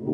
Lumière 0.00 0.06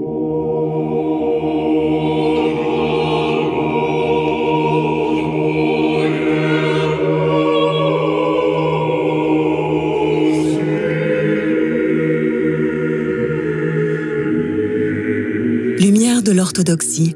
de 16.22 16.32
l'orthodoxie. 16.32 17.14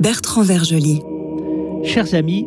Bertrand 0.00 0.42
Vergely. 0.42 1.02
Chers 1.84 2.14
amis, 2.14 2.46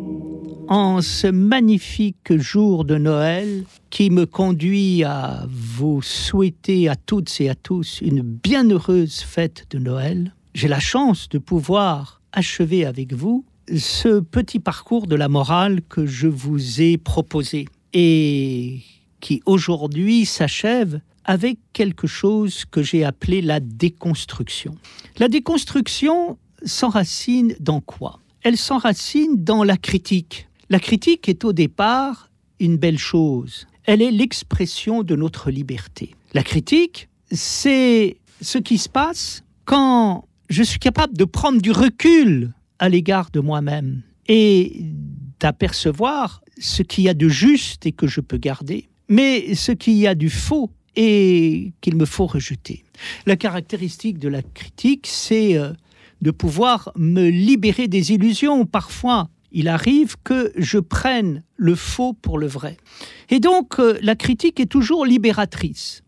en 0.67 1.01
ce 1.01 1.27
magnifique 1.27 2.35
jour 2.35 2.83
de 2.83 2.97
Noël 2.97 3.63
qui 3.91 4.09
me 4.09 4.25
conduit 4.25 5.03
à 5.03 5.45
vous 5.83 6.01
souhaiter 6.01 6.87
à 6.87 6.95
toutes 6.95 7.41
et 7.41 7.49
à 7.49 7.55
tous 7.55 7.99
une 7.99 8.21
bienheureuse 8.21 9.19
fête 9.19 9.65
de 9.69 9.79
Noël, 9.79 10.33
j'ai 10.53 10.69
la 10.69 10.79
chance 10.79 11.27
de 11.27 11.39
pouvoir 11.39 12.21
achever 12.31 12.85
avec 12.85 13.11
vous 13.11 13.43
ce 13.75 14.21
petit 14.21 14.59
parcours 14.59 15.07
de 15.07 15.17
la 15.17 15.27
morale 15.27 15.81
que 15.89 16.05
je 16.05 16.29
vous 16.29 16.79
ai 16.79 16.97
proposé 16.97 17.67
et 17.91 18.79
qui 19.19 19.41
aujourd'hui 19.45 20.25
s'achève 20.25 21.01
avec 21.25 21.57
quelque 21.73 22.07
chose 22.07 22.63
que 22.63 22.81
j'ai 22.81 23.03
appelé 23.03 23.41
la 23.41 23.59
déconstruction. 23.59 24.75
La 25.17 25.27
déconstruction 25.27 26.37
s'enracine 26.63 27.57
dans 27.59 27.81
quoi? 27.81 28.21
Elle 28.43 28.55
s'enracine 28.55 29.43
dans 29.43 29.65
la 29.65 29.75
critique. 29.75 30.47
La 30.69 30.79
critique 30.79 31.27
est 31.27 31.43
au 31.43 31.51
départ 31.51 32.29
une 32.61 32.77
belle 32.77 32.97
chose. 32.97 33.67
Elle 33.85 34.01
est 34.01 34.11
l'expression 34.11 35.03
de 35.03 35.15
notre 35.15 35.51
liberté. 35.51 36.15
La 36.33 36.43
critique, 36.43 37.09
c'est 37.31 38.17
ce 38.41 38.57
qui 38.57 38.77
se 38.77 38.89
passe 38.89 39.43
quand 39.65 40.25
je 40.49 40.63
suis 40.63 40.79
capable 40.79 41.17
de 41.17 41.25
prendre 41.25 41.61
du 41.61 41.71
recul 41.71 42.53
à 42.79 42.89
l'égard 42.89 43.29
de 43.31 43.39
moi-même 43.39 44.01
et 44.27 44.85
d'apercevoir 45.39 46.41
ce 46.59 46.83
qu'il 46.83 47.05
y 47.05 47.09
a 47.09 47.13
de 47.13 47.27
juste 47.27 47.85
et 47.85 47.91
que 47.91 48.07
je 48.07 48.21
peux 48.21 48.37
garder, 48.37 48.87
mais 49.09 49.55
ce 49.55 49.71
qu'il 49.71 49.93
y 49.93 50.07
a 50.07 50.15
du 50.15 50.29
faux 50.29 50.69
et 50.95 51.73
qu'il 51.81 51.95
me 51.95 52.05
faut 52.05 52.27
rejeter. 52.27 52.83
La 53.25 53.35
caractéristique 53.35 54.19
de 54.19 54.29
la 54.29 54.41
critique, 54.41 55.07
c'est 55.07 55.57
euh, 55.57 55.73
de 56.21 56.31
pouvoir 56.31 56.91
me 56.95 57.29
libérer 57.29 57.87
des 57.87 58.11
illusions. 58.11 58.65
Parfois, 58.65 59.29
il 59.53 59.67
arrive 59.67 60.15
que 60.23 60.51
je 60.57 60.79
prenne 60.79 61.43
le 61.55 61.75
faux 61.75 62.13
pour 62.13 62.37
le 62.37 62.47
vrai. 62.47 62.77
Et 63.29 63.39
donc, 63.39 63.79
euh, 63.79 63.97
la 64.01 64.15
critique 64.15 64.59
est 64.59 64.65
toujours 64.65 65.05
libératrice. 65.05 66.03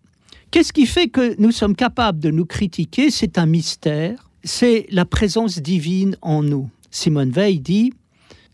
Qu'est-ce 0.51 0.73
qui 0.73 0.85
fait 0.85 1.07
que 1.07 1.39
nous 1.39 1.51
sommes 1.51 1.75
capables 1.75 2.19
de 2.19 2.31
nous 2.31 2.45
critiquer? 2.45 3.11
C'est 3.11 3.38
un 3.38 3.45
mystère, 3.45 4.29
c'est 4.43 4.88
la 4.89 5.05
présence 5.05 5.59
divine 5.59 6.17
en 6.21 6.43
nous. 6.43 6.69
Simone 6.91 7.31
Veil 7.31 7.59
dit, 7.59 7.93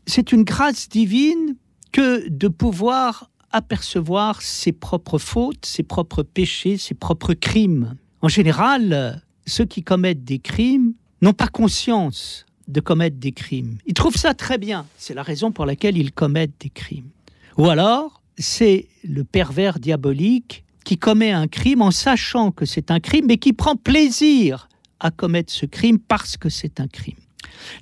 c'est 0.06 0.31
une 0.31 0.44
grâce 0.44 0.89
divine 0.89 1.56
que 1.92 2.28
de 2.28 2.47
pouvoir 2.47 3.30
apercevoir 3.52 4.42
ses 4.42 4.72
propres 4.72 5.19
fautes, 5.19 5.66
ses 5.66 5.84
propres 5.84 6.23
péchés, 6.23 6.78
ses 6.78 6.95
propres 6.95 7.34
crimes. 7.34 7.95
En 8.22 8.28
général, 8.28 9.22
ceux 9.45 9.66
qui 9.66 9.84
commettent 9.84 10.23
des 10.23 10.39
crimes 10.39 10.94
n'ont 11.22 11.34
pas 11.34 11.47
conscience 11.47 12.45
de 12.72 12.80
commettre 12.80 13.18
des 13.18 13.32
crimes. 13.32 13.78
Ils 13.86 13.94
trouvent 13.94 14.18
ça 14.18 14.34
très 14.34 14.58
bien. 14.58 14.86
C'est 14.98 15.14
la 15.14 15.24
raison 15.24 15.52
pour 15.52 15.66
laquelle 15.66 15.98
ils 15.98 16.12
commettent 16.12 16.60
des 16.60 16.70
crimes. 16.70 17.10
Ou 17.58 17.70
alors, 17.70 18.22
c'est 18.38 18.88
le 19.04 19.24
pervers 19.24 19.80
diabolique 19.80 20.64
qui 20.84 20.98
commet 20.98 21.32
un 21.32 21.48
crime 21.48 21.82
en 21.82 21.92
sachant 21.92 22.52
que 22.52 22.66
c'est 22.66 22.92
un 22.92 23.00
crime, 23.00 23.26
mais 23.28 23.38
qui 23.38 23.54
prend 23.54 23.76
plaisir 23.76 24.68
à 25.00 25.12
commettre 25.12 25.52
ce 25.52 25.66
crime 25.66 26.00
parce 26.00 26.38
que 26.38 26.50
c'est 26.50 26.80
un 26.80 26.88
crime. 26.88 27.18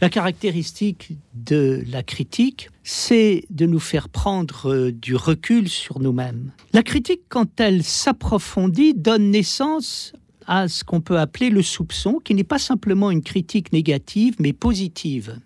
La 0.01 0.09
caractéristique 0.09 1.11
de 1.33 1.83
la 1.89 2.03
critique, 2.03 2.69
c'est 2.83 3.45
de 3.49 3.65
nous 3.65 3.79
faire 3.79 4.09
prendre 4.09 4.69
euh, 4.69 4.91
du 4.91 5.15
recul 5.15 5.69
sur 5.69 5.99
nous-mêmes. 5.99 6.51
La 6.73 6.83
critique, 6.83 7.21
quand 7.29 7.59
elle 7.59 7.83
s'approfondit, 7.83 8.93
donne 8.93 9.31
naissance 9.31 10.13
à 10.49 10.67
ce 10.67 10.83
qu'on 10.83 10.99
peut 10.99 11.19
appeler 11.19 11.51
le 11.51 11.61
soupçon, 11.61 12.19
qui 12.23 12.33
n'est 12.33 12.43
pas 12.43 12.57
simplement 12.57 13.11
une 13.11 13.21
critique 13.21 13.71
négative, 13.71 14.35
mais 14.39 14.51
positive. 14.51 15.37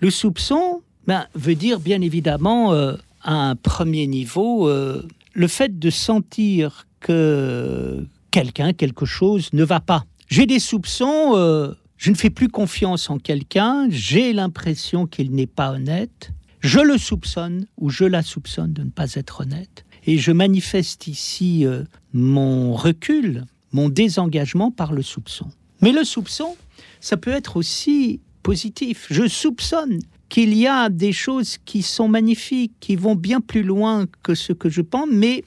Le 0.00 0.10
soupçon 0.10 0.80
ben, 1.06 1.26
veut 1.34 1.54
dire 1.54 1.78
bien 1.78 2.00
évidemment, 2.00 2.72
euh, 2.72 2.94
à 3.22 3.34
un 3.50 3.56
premier 3.56 4.06
niveau, 4.06 4.66
euh, 4.66 5.06
le 5.34 5.48
fait 5.48 5.78
de 5.78 5.90
sentir 5.90 6.86
que 7.00 8.06
quelqu'un, 8.30 8.72
quelque 8.72 9.04
chose 9.04 9.50
ne 9.52 9.64
va 9.64 9.80
pas. 9.80 10.06
J'ai 10.28 10.46
des 10.46 10.60
soupçons, 10.60 11.32
euh, 11.34 11.74
je 11.98 12.10
ne 12.10 12.16
fais 12.16 12.30
plus 12.30 12.48
confiance 12.48 13.10
en 13.10 13.18
quelqu'un, 13.18 13.88
j'ai 13.90 14.32
l'impression 14.32 15.06
qu'il 15.06 15.32
n'est 15.32 15.46
pas 15.46 15.72
honnête, 15.72 16.30
je 16.60 16.80
le 16.80 16.96
soupçonne 16.96 17.66
ou 17.76 17.90
je 17.90 18.04
la 18.04 18.22
soupçonne 18.22 18.72
de 18.72 18.82
ne 18.82 18.90
pas 18.90 19.12
être 19.12 19.42
honnête. 19.42 19.84
Et 20.06 20.16
je 20.16 20.32
manifeste 20.32 21.06
ici 21.06 21.66
mon 22.14 22.72
recul, 22.72 23.44
mon 23.72 23.88
désengagement 23.88 24.70
par 24.70 24.92
le 24.92 25.02
soupçon. 25.02 25.46
Mais 25.80 25.92
le 25.92 26.04
soupçon, 26.04 26.56
ça 27.00 27.16
peut 27.16 27.30
être 27.30 27.56
aussi 27.56 28.20
positif. 28.42 29.06
Je 29.10 29.28
soupçonne 29.28 30.00
qu'il 30.28 30.54
y 30.54 30.66
a 30.66 30.88
des 30.88 31.12
choses 31.12 31.58
qui 31.64 31.82
sont 31.82 32.08
magnifiques, 32.08 32.72
qui 32.80 32.96
vont 32.96 33.14
bien 33.14 33.40
plus 33.40 33.62
loin 33.62 34.06
que 34.22 34.34
ce 34.34 34.52
que 34.52 34.68
je 34.68 34.82
pense, 34.82 35.08
mais 35.10 35.44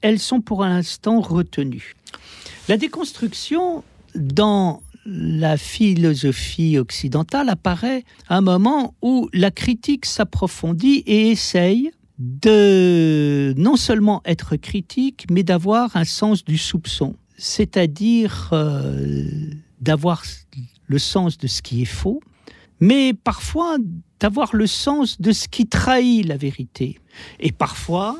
elles 0.00 0.18
sont 0.18 0.40
pour 0.40 0.64
l'instant 0.64 1.20
retenues. 1.20 1.94
La 2.68 2.76
déconstruction 2.76 3.84
dans 4.14 4.82
la 5.06 5.56
philosophie 5.56 6.78
occidentale 6.78 7.50
apparaît 7.50 8.04
à 8.28 8.38
un 8.38 8.40
moment 8.40 8.94
où 9.02 9.28
la 9.32 9.50
critique 9.50 10.06
s'approfondit 10.06 11.02
et 11.06 11.30
essaye 11.30 11.90
de 12.18 13.52
non 13.56 13.76
seulement 13.76 14.22
être 14.24 14.56
critique, 14.56 15.26
mais 15.30 15.42
d'avoir 15.42 15.96
un 15.96 16.04
sens 16.04 16.44
du 16.44 16.56
soupçon, 16.56 17.16
c'est-à-dire 17.36 18.50
euh, 18.52 19.28
d'avoir 19.80 20.22
le 20.86 20.98
sens 20.98 21.38
de 21.38 21.46
ce 21.46 21.62
qui 21.62 21.82
est 21.82 21.86
faux, 21.86 22.20
mais 22.80 23.14
parfois 23.14 23.76
d'avoir 24.20 24.54
le 24.54 24.66
sens 24.66 25.20
de 25.20 25.32
ce 25.32 25.48
qui 25.48 25.66
trahit 25.66 26.26
la 26.26 26.36
vérité, 26.36 26.98
et 27.40 27.52
parfois 27.52 28.16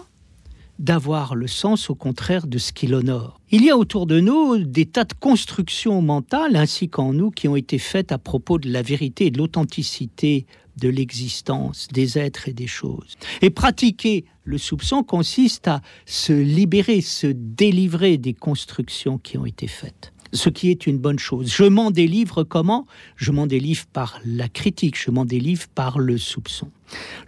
d'avoir 0.79 1.35
le 1.35 1.47
sens 1.47 1.89
au 1.89 1.95
contraire 1.95 2.47
de 2.47 2.59
ce 2.59 2.73
qui 2.73 2.87
l'honore. 2.87 3.41
Il 3.51 3.65
y 3.65 3.71
a 3.71 3.77
autour 3.77 4.07
de 4.07 4.19
nous 4.19 4.59
des 4.59 4.87
tas 4.87 5.05
de 5.05 5.13
constructions 5.13 6.03
mentales 6.03 6.57
ainsi 6.57 6.89
qu'en 6.89 7.13
nous 7.13 7.31
qui 7.31 7.47
ont 7.47 7.57
été 7.57 7.79
faites 7.79 8.11
à 8.11 8.19
propos 8.19 8.59
de 8.59 8.69
la 8.69 8.83
vérité 8.83 9.27
et 9.27 9.31
de 9.31 9.39
l'authenticité 9.39 10.47
de 10.77 10.89
l'existence 10.89 11.89
des 11.93 12.19
êtres 12.19 12.49
et 12.49 12.53
des 12.53 12.67
choses. 12.67 13.17
Et 13.43 13.51
pratiquer 13.51 14.25
le 14.45 14.59
soupçon 14.59 15.03
consiste 15.03 15.69
à 15.69 15.81
se 16.07 16.33
libérer, 16.33 17.01
se 17.01 17.27
délivrer 17.27 18.19
des 18.19 18.35
constructions 18.35 19.19
qui 19.19 19.39
ont 19.39 19.47
été 19.47 19.67
faites 19.67 20.15
ce 20.35 20.49
qui 20.49 20.71
est 20.71 20.87
une 20.87 20.99
bonne 20.99 21.19
chose. 21.19 21.53
Je 21.53 21.65
m'en 21.65 21.91
délivre 21.91 22.43
comment? 22.43 22.87
Je 23.17 23.31
m'en 23.31 23.47
délivre 23.47 23.87
par 23.87 24.21
la 24.27 24.49
critique, 24.49 25.01
je 25.01 25.11
m'en 25.11 25.25
délivre 25.25 25.69
par 25.75 25.99
le 25.99 26.19
soupçon. 26.19 26.71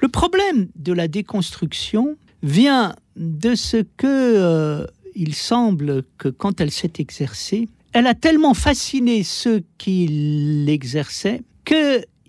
Le 0.01 0.09
problème 0.09 0.69
de 0.75 0.93
la 0.93 1.09
déconstruction 1.09 2.17
vient 2.43 2.95
de 3.17 3.55
ce 3.55 3.79
que 3.97 4.07
euh, 4.07 4.87
il 5.15 5.35
semble 5.35 6.03
que 6.19 6.29
quand 6.29 6.61
elle 6.61 6.71
s'est 6.71 6.95
exercée, 6.99 7.69
elle 7.93 8.07
a 8.07 8.15
tellement 8.15 8.55
fasciné 8.55 9.23
ceux 9.23 9.63
qui 9.79 10.07
l'exerçaient 10.67 11.43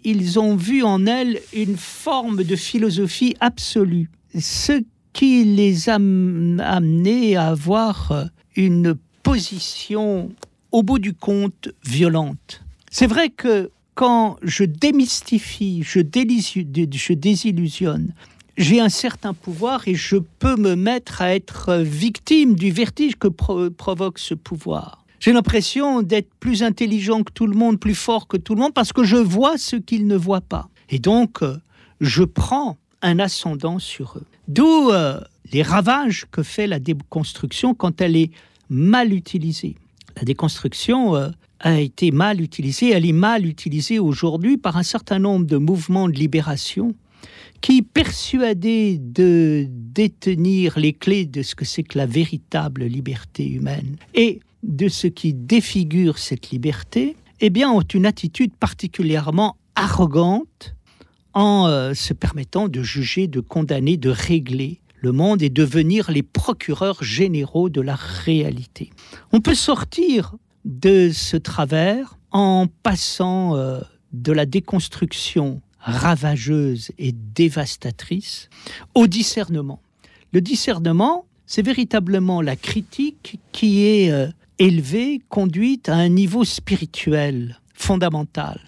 ils 0.07 0.39
ont 0.39 0.55
vu 0.55 0.83
en 0.83 1.05
elle 1.05 1.41
une 1.51 1.75
forme 1.75 2.45
de 2.45 2.55
philosophie 2.55 3.35
absolue, 3.41 4.09
ce 4.39 4.81
qui 5.11 5.43
les 5.43 5.89
a 5.89 5.95
amenés 5.95 7.35
à 7.35 7.47
avoir 7.47 8.29
une 8.55 8.95
position 9.21 10.31
au 10.71 10.81
bout 10.81 10.99
du 10.99 11.13
compte 11.13 11.67
violente. 11.83 12.61
C'est 12.89 13.05
vrai 13.05 13.29
que 13.29 13.69
quand 13.95 14.37
je 14.43 14.63
démystifie, 14.63 15.83
je, 15.83 15.99
je 15.99 17.13
désillusionne, 17.13 18.13
j'ai 18.55 18.79
un 18.79 18.89
certain 18.89 19.33
pouvoir 19.33 19.89
et 19.89 19.95
je 19.95 20.15
peux 20.15 20.55
me 20.55 20.75
mettre 20.75 21.21
à 21.21 21.35
être 21.35 21.75
victime 21.75 22.55
du 22.55 22.71
vertige 22.71 23.17
que 23.17 23.27
pro 23.27 23.69
provoque 23.71 24.19
ce 24.19 24.35
pouvoir. 24.35 25.05
J'ai 25.19 25.33
l'impression 25.33 26.01
d'être 26.01 26.29
plus 26.39 26.63
intelligent 26.63 27.23
que 27.23 27.31
tout 27.31 27.47
le 27.47 27.55
monde, 27.55 27.79
plus 27.79 27.95
fort 27.95 28.27
que 28.27 28.37
tout 28.37 28.55
le 28.55 28.61
monde, 28.61 28.73
parce 28.73 28.93
que 28.93 29.03
je 29.03 29.17
vois 29.17 29.57
ce 29.57 29.75
qu'ils 29.75 30.07
ne 30.07 30.15
voient 30.15 30.41
pas. 30.41 30.69
Et 30.89 30.99
donc, 30.99 31.41
euh, 31.41 31.57
je 32.01 32.23
prends 32.23 32.77
un 33.01 33.19
ascendant 33.19 33.79
sur 33.79 34.17
eux. 34.17 34.25
D'où 34.47 34.91
euh, 34.91 35.19
les 35.51 35.63
ravages 35.63 36.25
que 36.31 36.43
fait 36.43 36.67
la 36.67 36.79
déconstruction 36.79 37.73
quand 37.73 38.01
elle 38.01 38.15
est 38.15 38.31
mal 38.69 39.13
utilisée. 39.13 39.75
La 40.15 40.23
déconstruction 40.23 41.15
euh, 41.15 41.29
a 41.59 41.79
été 41.79 42.11
mal 42.11 42.41
utilisée, 42.41 42.91
elle 42.91 43.05
est 43.05 43.11
mal 43.11 43.45
utilisée 43.45 43.99
aujourd'hui 43.99 44.57
par 44.57 44.77
un 44.77 44.83
certain 44.83 45.19
nombre 45.19 45.45
de 45.45 45.57
mouvements 45.57 46.07
de 46.07 46.13
libération 46.13 46.93
qui, 47.61 47.81
persuadés 47.81 48.99
de 48.99 49.67
détenir 49.69 50.77
les 50.77 50.93
clés 50.93 51.25
de 51.25 51.41
ce 51.41 51.55
que 51.55 51.65
c'est 51.65 51.83
que 51.83 51.97
la 51.97 52.05
véritable 52.05 52.85
liberté 52.85 53.47
humaine, 53.47 53.95
et 54.13 54.39
de 54.67 54.87
ce 54.89 55.07
qui 55.07 55.33
défigure 55.33 56.19
cette 56.19 56.51
liberté, 56.51 57.15
eh 57.39 57.49
bien, 57.49 57.71
ont 57.71 57.81
une 57.81 58.05
attitude 58.05 58.53
particulièrement 58.53 59.57
arrogante 59.75 60.75
en 61.33 61.67
euh, 61.67 61.93
se 61.93 62.13
permettant 62.13 62.67
de 62.67 62.83
juger, 62.83 63.27
de 63.27 63.39
condamner, 63.39 63.97
de 63.97 64.09
régler 64.09 64.81
le 64.99 65.11
monde 65.11 65.41
et 65.41 65.49
devenir 65.49 66.11
les 66.11 66.23
procureurs 66.23 67.03
généraux 67.03 67.69
de 67.69 67.81
la 67.81 67.95
réalité. 67.95 68.89
On 69.31 69.39
peut 69.39 69.55
sortir 69.55 70.35
de 70.65 71.11
ce 71.13 71.37
travers 71.37 72.17
en 72.31 72.67
passant 72.83 73.55
euh, 73.55 73.79
de 74.11 74.31
la 74.31 74.45
déconstruction 74.45 75.61
ravageuse 75.79 76.91
et 76.97 77.13
dévastatrice 77.13 78.49
au 78.95 79.07
discernement. 79.07 79.81
Le 80.33 80.41
discernement, 80.41 81.25
c'est 81.45 81.61
véritablement 81.61 82.41
la 82.41 82.55
critique 82.55 83.39
qui 83.53 83.85
est 83.85 84.11
euh, 84.11 84.27
élevée, 84.59 85.21
conduite 85.29 85.89
à 85.89 85.95
un 85.95 86.09
niveau 86.09 86.43
spirituel 86.43 87.59
fondamental. 87.73 88.59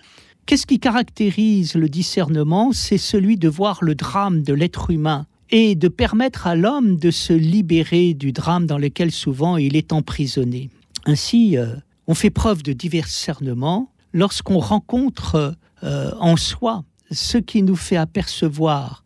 Qu'est-ce 0.46 0.66
qui 0.66 0.80
caractérise 0.80 1.76
le 1.76 1.90
discernement? 1.90 2.72
C'est 2.72 2.98
celui 2.98 3.38
de 3.38 3.48
voir 3.48 3.84
le 3.84 3.96
drame 3.96 4.42
de 4.42 4.54
l'être 4.54 4.90
humain 4.90 5.28
et 5.52 5.76
de 5.76 5.88
permettre 5.88 6.48
à 6.48 6.56
l'homme 6.56 6.98
de 6.98 7.12
se 7.12 7.34
libérer 7.34 8.14
du 8.14 8.32
drame 8.32 8.66
dans 8.66 8.78
lequel 8.78 9.12
souvent 9.12 9.58
il 9.58 9.76
est 9.76 9.94
emprisonné. 9.94 10.70
Ainsi, 11.06 11.58
euh, 11.58 11.76
on 12.08 12.14
fait 12.14 12.30
preuve 12.30 12.64
de 12.64 12.74
discernement 12.74 13.92
lorsqu'on 14.14 14.60
rencontre 14.60 15.56
euh, 15.84 16.12
en 16.20 16.36
soi 16.36 16.84
ce 17.12 17.38
qui 17.38 17.64
nous 17.64 17.76
fait 17.76 17.98
apercevoir 17.98 19.04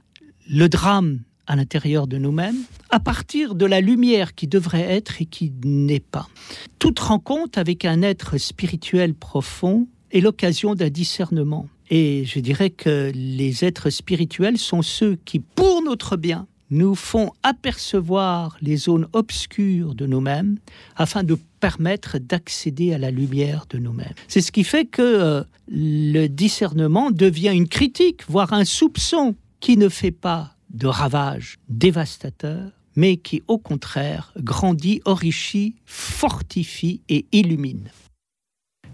le 0.49 0.67
drame 0.67 1.19
à 1.47 1.55
l'intérieur 1.55 2.07
de 2.07 2.17
nous-mêmes, 2.17 2.57
à 2.93 2.99
partir 2.99 3.55
de 3.55 3.65
la 3.65 3.81
lumière 3.81 4.35
qui 4.35 4.47
devrait 4.47 4.83
être 4.83 5.19
et 5.19 5.25
qui 5.25 5.51
n'est 5.65 5.99
pas. 5.99 6.27
Toute 6.77 6.99
rencontre 6.99 7.57
avec 7.57 7.85
un 7.85 8.03
être 8.03 8.37
spirituel 8.37 9.15
profond 9.15 9.87
est 10.11 10.21
l'occasion 10.21 10.75
d'un 10.75 10.91
discernement. 10.91 11.67
Et 11.89 12.23
je 12.25 12.39
dirais 12.39 12.69
que 12.69 13.11
les 13.15 13.65
êtres 13.65 13.89
spirituels 13.89 14.59
sont 14.59 14.83
ceux 14.83 15.15
qui, 15.25 15.39
pour 15.39 15.81
notre 15.81 16.17
bien, 16.17 16.45
nous 16.69 16.93
font 16.93 17.31
apercevoir 17.41 18.57
les 18.61 18.75
zones 18.75 19.07
obscures 19.13 19.95
de 19.95 20.05
nous-mêmes 20.05 20.59
afin 20.95 21.23
de 21.23 21.35
permettre 21.59 22.19
d'accéder 22.19 22.93
à 22.93 22.99
la 22.99 23.09
lumière 23.09 23.65
de 23.71 23.79
nous-mêmes. 23.79 24.13
C'est 24.27 24.41
ce 24.41 24.51
qui 24.51 24.63
fait 24.63 24.85
que 24.85 25.01
euh, 25.01 25.43
le 25.67 26.27
discernement 26.27 27.09
devient 27.09 27.53
une 27.55 27.67
critique, 27.67 28.21
voire 28.29 28.53
un 28.53 28.65
soupçon 28.65 29.33
qui 29.59 29.77
ne 29.77 29.89
fait 29.89 30.11
pas 30.11 30.51
de 30.69 30.85
ravages 30.85 31.57
dévastateurs, 31.69 32.71
mais 32.95 33.17
qui 33.17 33.43
au 33.47 33.57
contraire 33.57 34.33
grandit, 34.37 35.01
enrichit, 35.05 35.75
fortifie 35.85 37.01
et 37.09 37.25
illumine. 37.31 37.89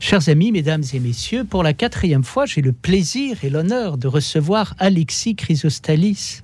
Chers 0.02 0.30
amis, 0.30 0.54
mesdames 0.54 0.84
et 0.94 1.00
messieurs, 1.00 1.44
pour 1.44 1.62
la 1.62 1.74
quatrième 1.74 2.24
fois, 2.24 2.46
j'ai 2.46 2.62
le 2.62 2.72
plaisir 2.72 3.44
et 3.44 3.50
l'honneur 3.50 3.98
de 3.98 4.08
recevoir 4.08 4.74
Alexis 4.80 5.36
Chrysostalis, 5.36 6.42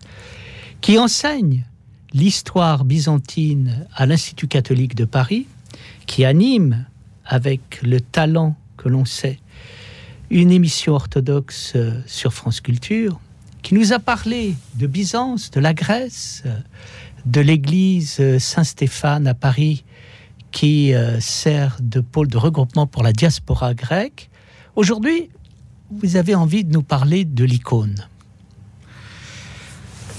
qui 0.81 0.99
enseigne 0.99 1.63
l'histoire 2.13 2.83
byzantine 2.83 3.87
à 3.95 4.05
l'Institut 4.05 4.47
catholique 4.47 4.95
de 4.95 5.05
Paris, 5.05 5.47
qui 6.05 6.25
anime, 6.25 6.85
avec 7.25 7.81
le 7.81 8.01
talent 8.01 8.55
que 8.77 8.89
l'on 8.89 9.05
sait, 9.05 9.39
une 10.29 10.51
émission 10.51 10.93
orthodoxe 10.93 11.73
euh, 11.75 12.01
sur 12.05 12.33
France 12.33 12.59
Culture, 12.59 13.19
qui 13.61 13.73
nous 13.73 13.93
a 13.93 13.99
parlé 13.99 14.55
de 14.75 14.85
Byzance, 14.85 15.49
de 15.49 15.59
la 15.59 15.73
Grèce, 15.73 16.43
de 17.25 17.41
l'église 17.41 18.17
euh, 18.19 18.39
Saint-Stéphane 18.39 19.27
à 19.27 19.33
Paris, 19.33 19.83
qui 20.51 20.93
euh, 20.93 21.19
sert 21.19 21.77
de 21.81 21.99
pôle 21.99 22.27
de 22.27 22.37
regroupement 22.37 22.87
pour 22.87 23.03
la 23.03 23.11
diaspora 23.11 23.73
grecque. 23.73 24.29
Aujourd'hui, 24.75 25.29
vous 25.91 26.15
avez 26.15 26.35
envie 26.35 26.63
de 26.63 26.71
nous 26.71 26.83
parler 26.83 27.25
de 27.25 27.43
l'icône. 27.43 28.07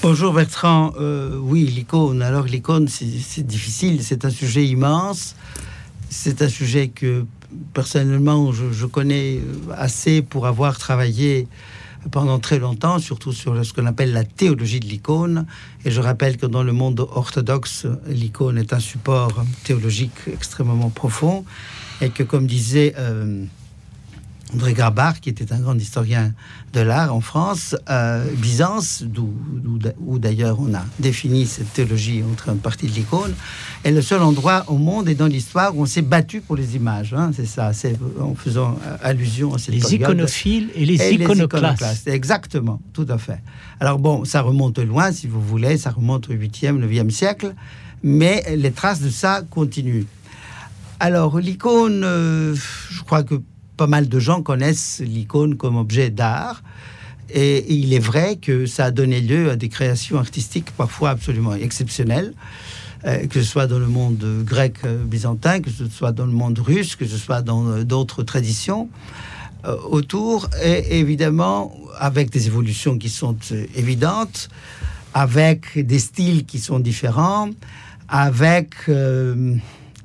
Bonjour 0.02 0.32
Bertrand. 0.32 0.92
Euh, 1.00 1.38
oui, 1.38 1.66
l'icône. 1.66 2.22
Alors 2.22 2.44
l'icône, 2.44 2.86
c'est 2.88 3.46
difficile. 3.46 4.02
C'est 4.02 4.24
un 4.24 4.30
sujet 4.30 4.66
immense. 4.66 5.34
C'est 6.10 6.42
un 6.42 6.48
sujet 6.48 6.88
que 6.88 7.24
personnellement, 7.72 8.52
je, 8.52 8.72
je, 8.72 8.86
connais 8.86 9.40
assez 9.76 10.22
pour 10.22 10.46
avoir 10.46 10.78
travaillé 10.78 11.48
pendant 12.10 12.38
très 12.38 12.58
longtemps, 12.58 12.98
surtout 12.98 13.32
sur 13.32 13.64
ce 13.64 13.72
qu'on 13.72 13.86
appelle 13.86 14.12
la 14.12 14.24
théologie 14.24 14.80
de 14.80 14.86
l'icône. 14.86 15.46
Et 15.84 15.90
je 15.90 16.00
rappelle 16.00 16.36
que 16.36 16.46
dans 16.46 16.62
le 16.62 16.72
monde 16.72 17.00
orthodoxe, 17.00 17.86
l'icône 18.06 18.58
est 18.58 18.72
un 18.72 18.80
support 18.80 19.44
théologique 19.64 20.28
extrêmement 20.32 20.90
profond 20.90 21.44
et 22.00 22.10
que, 22.10 22.22
comme 22.22 22.46
disait 22.46 22.94
euh, 22.98 23.44
André 24.54 24.74
Garbard, 24.74 25.20
qui 25.20 25.28
était 25.28 25.52
un 25.52 25.58
grand 25.58 25.76
historien 25.76 26.32
de 26.72 26.80
l'art 26.80 27.12
en 27.12 27.20
France, 27.20 27.74
euh, 27.90 28.24
Byzance, 28.36 29.04
où 30.06 30.18
d'ailleurs 30.18 30.58
on 30.60 30.72
a 30.72 30.84
défini 31.00 31.46
cette 31.46 31.72
théologie 31.72 32.22
entre 32.32 32.50
une 32.50 32.58
partie 32.58 32.86
de 32.86 32.92
l'icône, 32.92 33.34
est 33.82 33.90
le 33.90 34.00
seul 34.02 34.22
endroit 34.22 34.64
au 34.68 34.78
monde 34.78 35.08
et 35.08 35.14
dans 35.14 35.26
l'histoire 35.26 35.76
où 35.76 35.82
on 35.82 35.86
s'est 35.86 36.02
battu 36.02 36.40
pour 36.40 36.54
les 36.54 36.76
images. 36.76 37.12
Hein, 37.12 37.32
c'est 37.34 37.46
ça, 37.46 37.72
c'est 37.72 37.98
en 38.20 38.34
faisant 38.36 38.78
allusion 39.02 39.54
à 39.54 39.58
cette 39.58 39.74
Les 39.74 39.94
iconophiles 39.94 40.70
et 40.76 40.86
les 40.86 41.14
iconoclastes. 41.14 42.06
Exactement, 42.06 42.80
tout 42.92 43.06
à 43.08 43.18
fait. 43.18 43.40
Alors 43.80 43.98
bon, 43.98 44.24
ça 44.24 44.42
remonte 44.42 44.78
loin, 44.78 45.10
si 45.10 45.26
vous 45.26 45.42
voulez, 45.42 45.76
ça 45.76 45.90
remonte 45.90 46.30
au 46.30 46.34
8e, 46.34 46.78
9e 46.78 47.10
siècle, 47.10 47.52
mais 48.04 48.44
les 48.56 48.70
traces 48.70 49.00
de 49.00 49.10
ça 49.10 49.42
continuent. 49.50 50.04
Alors 51.00 51.38
l'icône, 51.38 52.02
euh, 52.04 52.54
je 52.90 53.02
crois 53.02 53.22
que 53.22 53.34
pas 53.76 53.86
mal 53.86 54.08
de 54.08 54.18
gens 54.18 54.42
connaissent 54.42 55.02
l'icône 55.04 55.56
comme 55.56 55.76
objet 55.76 56.10
d'art. 56.10 56.62
Et 57.30 57.72
il 57.72 57.92
est 57.92 57.98
vrai 57.98 58.36
que 58.36 58.66
ça 58.66 58.86
a 58.86 58.90
donné 58.90 59.20
lieu 59.20 59.50
à 59.50 59.56
des 59.56 59.68
créations 59.68 60.18
artistiques 60.18 60.70
parfois 60.70 61.10
absolument 61.10 61.54
exceptionnelles, 61.54 62.32
euh, 63.04 63.26
que 63.26 63.40
ce 63.42 63.46
soit 63.46 63.66
dans 63.66 63.80
le 63.80 63.88
monde 63.88 64.24
grec 64.44 64.76
euh, 64.84 65.02
byzantin, 65.04 65.60
que 65.60 65.70
ce 65.70 65.88
soit 65.88 66.12
dans 66.12 66.26
le 66.26 66.32
monde 66.32 66.58
russe, 66.58 66.94
que 66.94 67.06
ce 67.06 67.16
soit 67.16 67.42
dans 67.42 67.66
euh, 67.66 67.84
d'autres 67.84 68.22
traditions 68.22 68.88
autour, 69.90 70.48
et 70.62 71.00
évidemment 71.00 71.76
avec 71.98 72.30
des 72.30 72.46
évolutions 72.46 72.98
qui 72.98 73.08
sont 73.08 73.36
évidentes, 73.74 74.48
avec 75.12 75.84
des 75.84 75.98
styles 75.98 76.46
qui 76.46 76.60
sont 76.60 76.78
différents, 76.78 77.50
avec 78.08 78.88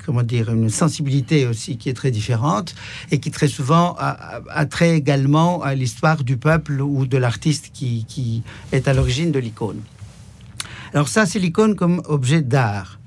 comment 0.06 0.24
dire, 0.24 0.51
une 0.51 0.69
sensibilité 0.69 1.45
aussi 1.45 1.77
qui 1.77 1.89
est 1.89 1.94
très 1.94 2.12
différente 2.12 2.75
et 3.12 3.19
qui 3.19 3.31
très 3.31 3.48
souvent 3.48 3.95
a, 4.00 4.65
trait 4.65 4.95
également 4.95 5.61
à 5.61 5.76
l'histoire 5.76 6.23
du 6.23 6.37
peuple 6.37 6.81
ou 6.81 7.06
de 7.06 7.18
l'artiste 7.18 7.71
qui, 7.73 8.06
qui, 8.07 8.44
est 8.71 8.87
à 8.87 8.94
l'origine 8.94 9.31
de 9.31 9.40
l'icône. 9.40 9.81
Alors 10.94 11.07
ça, 11.07 11.26
c'est 11.26 11.40
l'icône 11.40 11.76
comme 11.76 12.02
objet 12.06 12.42
d'art 12.42 12.99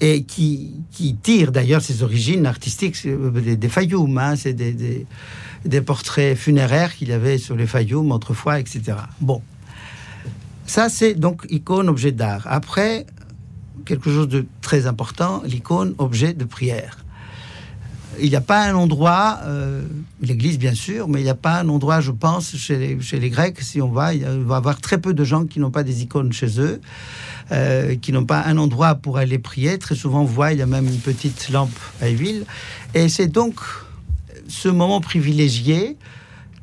et 0.00 0.24
qui, 0.24 0.74
qui 0.90 1.14
tire 1.14 1.52
d'ailleurs 1.52 1.80
ses 1.80 2.02
origines 2.02 2.46
artistiques 2.46 3.06
des, 3.06 3.56
des 3.56 3.68
fayoums, 3.68 4.18
hein, 4.18 4.34
c'est 4.36 4.52
des, 4.52 4.72
des, 4.72 5.06
des, 5.64 5.80
portraits 5.80 6.36
funéraires 6.36 6.96
qu'il 6.96 7.08
y 7.08 7.12
avait 7.12 7.38
sur 7.38 7.54
les 7.54 7.66
fayoums 7.66 8.10
autrefois, 8.10 8.58
etc. 8.58 8.82
Bon, 9.20 9.42
ça 10.66 10.88
c'est 10.88 11.14
donc 11.14 11.46
icône, 11.50 11.88
objet 11.88 12.10
d'art. 12.10 12.42
Après, 12.46 13.06
quelque 13.84 14.10
chose 14.10 14.28
de 14.28 14.46
très 14.60 14.86
important, 14.86 15.42
l'icône 15.44 15.94
objet 15.98 16.34
de 16.34 16.44
prière. 16.44 16.98
Il 18.20 18.28
n'y 18.28 18.36
a 18.36 18.42
pas 18.42 18.66
un 18.66 18.74
endroit, 18.74 19.40
euh, 19.44 19.82
l'église 20.20 20.58
bien 20.58 20.74
sûr, 20.74 21.08
mais 21.08 21.20
il 21.20 21.24
n'y 21.24 21.30
a 21.30 21.34
pas 21.34 21.60
un 21.60 21.68
endroit, 21.68 22.00
je 22.00 22.10
pense, 22.10 22.54
chez 22.56 22.98
les, 23.12 23.30
Grecs, 23.30 23.58
si 23.60 23.80
on 23.80 23.88
va, 23.88 24.12
il 24.12 24.24
va 24.24 24.54
y 24.54 24.56
avoir 24.56 24.80
très 24.80 24.98
peu 24.98 25.14
de 25.14 25.24
gens 25.24 25.46
qui 25.46 25.60
n'ont 25.60 25.70
pas 25.70 25.82
des 25.82 26.02
icônes 26.02 26.32
chez 26.32 26.60
eux, 26.60 26.80
euh, 27.52 27.96
qui 27.96 28.12
n'ont 28.12 28.26
pas 28.26 28.42
un 28.44 28.58
endroit 28.58 28.96
pour 28.96 29.16
aller 29.16 29.38
prier. 29.38 29.78
Très 29.78 29.94
souvent, 29.94 30.22
on 30.22 30.26
voit, 30.26 30.52
il 30.52 30.58
y 30.58 30.62
a 30.62 30.66
même 30.66 30.86
une 30.86 30.98
petite 30.98 31.48
lampe 31.48 31.70
à 32.02 32.08
huile. 32.08 32.44
Et 32.94 33.08
c'est 33.08 33.28
donc 33.28 33.60
ce 34.46 34.68
moment 34.68 35.00
privilégié 35.00 35.96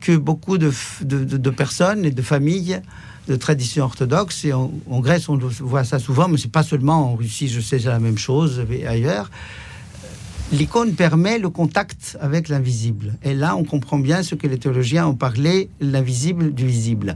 que 0.02 0.16
beaucoup 0.16 0.60
de, 0.60 0.72
de 1.02 1.50
personnes 1.50 2.06
et 2.06 2.12
de 2.12 2.22
familles 2.22 2.80
de 3.30 3.36
tradition 3.36 3.86
orthodoxe. 3.86 4.46
Et 4.46 4.54
en, 4.54 4.72
Grèce, 5.00 5.30
on 5.30 5.38
voit 5.38 5.84
ça 5.84 6.00
souvent, 6.00 6.28
mais 6.28 6.38
c'est 6.38 6.52
pas 6.52 6.64
seulement 6.64 7.12
en 7.12 7.16
Russie, 7.16 7.48
je 7.48 7.62
sais, 7.62 7.80
c'est 7.80 7.88
la 7.88 8.00
même 8.00 8.18
chose, 8.18 8.66
mais 8.70 8.86
ailleurs. 8.86 9.30
L'icône 10.52 10.94
permet 10.94 11.38
le 11.38 11.50
contact 11.50 12.18
avec 12.20 12.50
l'invisible. 12.50 13.14
Et 13.24 13.36
là, 13.36 13.56
on 13.56 13.64
comprend 13.64 14.00
bien 14.00 14.24
ce 14.24 14.34
que 14.34 14.48
les 14.48 14.58
théologiens 14.58 15.06
ont 15.08 15.16
parlé, 15.16 15.70
l'invisible 15.80 16.54
du 16.54 16.66
visible. 16.66 17.16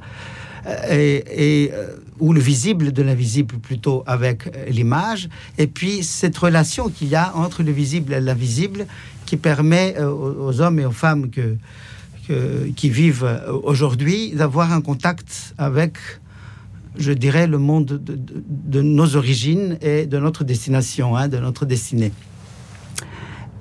Euh, 0.66 1.20
et, 1.30 1.72
euh, 1.74 1.98
ou 2.20 2.32
le 2.32 2.40
visible 2.40 2.94
de 2.94 3.02
l'invisible 3.02 3.56
plutôt 3.58 4.04
avec 4.06 4.50
l'image, 4.70 5.28
et 5.58 5.68
puis 5.68 6.04
cette 6.04 6.38
relation 6.38 6.88
qu'il 6.88 7.10
y 7.10 7.16
a 7.16 7.36
entre 7.36 7.64
le 7.64 7.72
visible 7.74 8.14
et 8.14 8.22
l'invisible 8.22 8.86
qui 9.26 9.36
permet 9.36 9.96
euh, 9.98 10.10
aux 10.10 10.62
hommes 10.62 10.80
et 10.80 10.86
aux 10.86 10.92
femmes 10.92 11.32
que, 11.32 11.58
qui 12.76 12.90
vivent 12.90 13.42
aujourd'hui 13.64 14.32
d'avoir 14.32 14.72
un 14.72 14.82
contact 14.82 15.54
avec, 15.58 15.98
je 16.98 17.12
dirais, 17.12 17.48
le 17.48 17.58
monde 17.58 18.02
de, 18.04 18.82
nos 18.82 19.16
origines 19.16 19.78
et 19.82 20.06
de 20.06 20.18
notre 20.20 20.44
destination, 20.44 21.16
hein, 21.16 21.28
de 21.28 21.38
notre 21.38 21.66
destinée. 21.66 22.12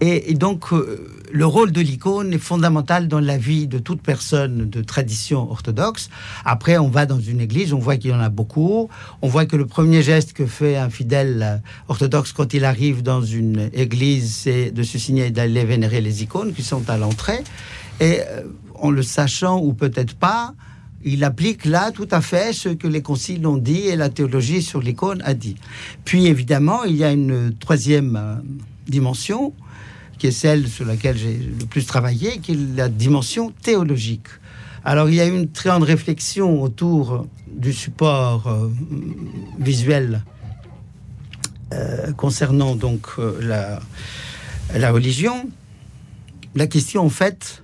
Et, 0.05 0.35
donc, 0.35 0.73
euh, 0.73 1.07
le 1.31 1.47
rôle 1.47 1.71
de 1.71 1.81
l'icône 1.81 2.33
est 2.33 2.39
fondamental 2.39 3.07
dans 3.07 3.21
la 3.21 3.39
vie 3.39 3.69
de 3.69 3.79
toute 3.79 4.03
personne 4.03 4.69
de 4.69 4.83
tradition 4.83 5.49
orthodoxe. 5.49 6.11
Après, 6.45 6.77
on 6.77 6.89
va 6.89 7.07
dans 7.07 7.21
une 7.21 7.41
église, 7.41 7.73
on 7.73 7.79
voit 7.79 7.97
qu'il 7.97 8.11
y 8.11 8.15
en 8.15 8.19
a 8.19 8.29
beaucoup. 8.29 8.89
On 9.23 9.29
voit 9.29 9.47
que 9.47 9.55
le 9.55 9.65
premier 9.65 10.03
geste 10.03 10.33
que 10.33 10.45
fait 10.45 10.77
un 10.77 10.91
fidèle 10.91 11.63
orthodoxe 11.87 12.33
quand 12.33 12.53
il 12.53 12.65
arrive 12.65 13.05
dans 13.05 13.23
une 13.23 13.71
église, 13.73 14.35
c'est 14.35 14.73
de 14.73 14.83
se 14.83 14.99
signer 14.99 15.31
d'aller 15.31 15.65
vénérer 15.65 16.01
les 16.01 16.25
icônes 16.25 16.53
qui 16.53 16.65
sont 16.65 16.91
à 16.91 16.97
l'entrée. 16.97 17.45
Et 18.01 18.21
euh, 18.21 18.43
en 18.75 18.91
le 18.91 19.03
sachant 19.03 19.61
ou 19.61 19.75
peut-être 19.75 20.15
pas, 20.15 20.55
il 21.05 21.25
applique 21.25 21.65
là 21.65 21.91
tout 21.91 22.09
à 22.11 22.21
fait 22.21 22.53
ce 22.53 22.69
que 22.69 22.87
les 22.87 23.03
conciles 23.03 23.47
ont 23.47 23.57
dit 23.57 23.89
et 23.89 23.97
la 23.97 24.09
théologie 24.09 24.63
sur 24.63 24.81
l'icône 24.81 25.23
a 25.25 25.35
dit. 25.35 25.57
Puis 26.05 26.27
évidemment, 26.27 26.85
il 26.85 26.97
y 26.97 27.05
a 27.05 27.13
une 27.13 27.55
troisième 27.59 28.17
euh, 28.17 28.35
dimension 28.87 29.53
qui 30.19 30.29
est 30.29 30.33
celle 30.33 30.69
sur 30.69 30.85
laquelle 30.85 31.17
j'ai 31.17 31.37
le 31.37 31.67
plus 31.67 31.85
travaillé, 31.85 32.39
qui 32.39 32.53
est 32.53 32.77
la 32.77 32.89
dimension 32.89 33.53
théologique. 33.63 34.29
Alors 34.85 35.09
il 35.09 35.17
y 35.17 35.21
a 35.21 35.27
une 35.27 35.49
très 35.51 35.71
grande 35.71 35.83
réflexion 35.83 36.63
autour 36.63 37.27
du 37.49 37.73
support 37.73 38.47
euh, 38.47 38.69
visuel 39.59 40.23
concernant 42.19 42.77
donc 42.77 43.07
la, 43.41 43.81
la 44.75 44.93
religion. 44.93 45.49
La 46.55 46.67
question 46.67 47.03
en 47.03 47.09
fait 47.09 47.62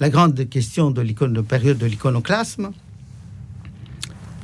la 0.00 0.10
grande 0.10 0.48
question 0.48 0.90
de 0.90 1.02
de 1.02 1.40
période 1.40 1.78
de 1.78 1.86
l'iconoclasme, 1.86 2.70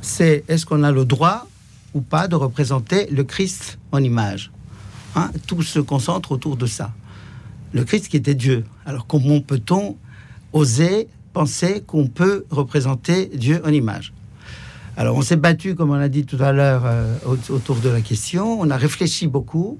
c'est 0.01 0.43
est-ce 0.47 0.65
qu'on 0.65 0.83
a 0.83 0.91
le 0.91 1.05
droit 1.05 1.47
ou 1.93 2.01
pas 2.01 2.27
de 2.27 2.35
représenter 2.35 3.07
le 3.11 3.23
Christ 3.23 3.77
en 3.91 4.01
image 4.01 4.51
hein, 5.15 5.29
Tout 5.47 5.61
se 5.61 5.79
concentre 5.79 6.31
autour 6.31 6.55
de 6.55 6.65
ça. 6.65 6.93
Le 7.73 7.83
Christ 7.83 8.07
qui 8.07 8.17
était 8.17 8.33
Dieu. 8.33 8.65
Alors 8.85 9.07
comment 9.07 9.41
peut-on 9.41 9.97
oser 10.53 11.07
penser 11.33 11.83
qu'on 11.85 12.07
peut 12.07 12.45
représenter 12.49 13.29
Dieu 13.33 13.61
en 13.65 13.69
image? 13.69 14.13
Alors 14.97 15.15
on 15.15 15.21
s'est 15.21 15.37
battu, 15.37 15.75
comme 15.75 15.91
on 15.91 15.99
a 15.99 16.09
dit 16.09 16.25
tout 16.25 16.41
à 16.41 16.51
l'heure, 16.51 16.83
euh, 16.85 17.17
autour 17.25 17.77
de 17.77 17.89
la 17.89 18.01
question. 18.01 18.59
On 18.59 18.69
a 18.69 18.77
réfléchi 18.77 19.27
beaucoup. 19.27 19.79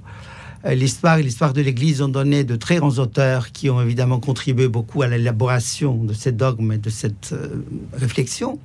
Euh, 0.65 0.75
l'histoire 0.75 1.17
et 1.17 1.23
l'histoire 1.23 1.53
de 1.53 1.61
l'Église 1.61 2.01
ont 2.01 2.07
donné 2.07 2.43
de 2.43 2.55
très 2.55 2.77
grands 2.77 2.99
auteurs 2.99 3.51
qui 3.51 3.69
ont 3.69 3.81
évidemment 3.81 4.19
contribué 4.19 4.67
beaucoup 4.67 5.01
à 5.01 5.07
l'élaboration 5.07 6.03
de 6.03 6.13
ces 6.13 6.31
dogmes 6.31 6.73
et 6.73 6.77
de 6.77 6.89
cette 6.89 7.33
euh, 7.33 7.63
réflexion. 7.93 8.59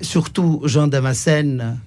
Surtout 0.00 0.60
Jean 0.64 0.88
Damascène, 0.88 1.78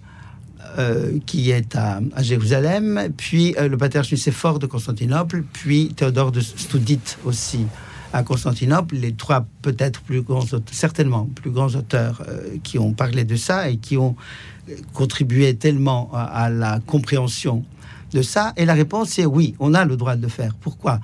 euh, 0.77 1.19
qui 1.25 1.51
est 1.51 1.75
à, 1.75 1.99
Jérusalem, 2.19 3.09
puis 3.17 3.55
le 3.59 3.77
patriarche 3.77 4.11
Nicéphore 4.11 4.59
de 4.59 4.65
Constantinople, 4.65 5.43
puis 5.51 5.89
Théodore 5.95 6.31
de 6.31 6.39
Stoudite 6.39 7.17
aussi 7.25 7.65
à 8.13 8.23
Constantinople, 8.23 8.95
les 8.95 9.11
trois 9.11 9.45
peut-être 9.61 10.01
plus 10.01 10.21
grands, 10.21 10.45
certainement 10.71 11.29
plus 11.35 11.51
grands 11.51 11.75
auteurs 11.75 12.21
qui 12.63 12.79
ont 12.79 12.93
parlé 12.93 13.25
de 13.25 13.35
ça 13.35 13.69
et 13.69 13.77
qui 13.77 13.97
ont 13.97 14.15
contribué 14.93 15.55
tellement 15.55 16.09
à 16.13 16.49
la 16.49 16.79
compréhension 16.79 17.65
de 18.13 18.21
ça 18.21 18.53
Et 18.57 18.65
la 18.65 18.73
réponse 18.73 19.17
est 19.19 19.25
oui, 19.25 19.55
on 19.59 19.73
a 19.73 19.85
le 19.85 19.97
droit 19.97 20.15
de 20.15 20.21
le 20.21 20.27
faire. 20.27 20.53
Pourquoi? 20.59 20.99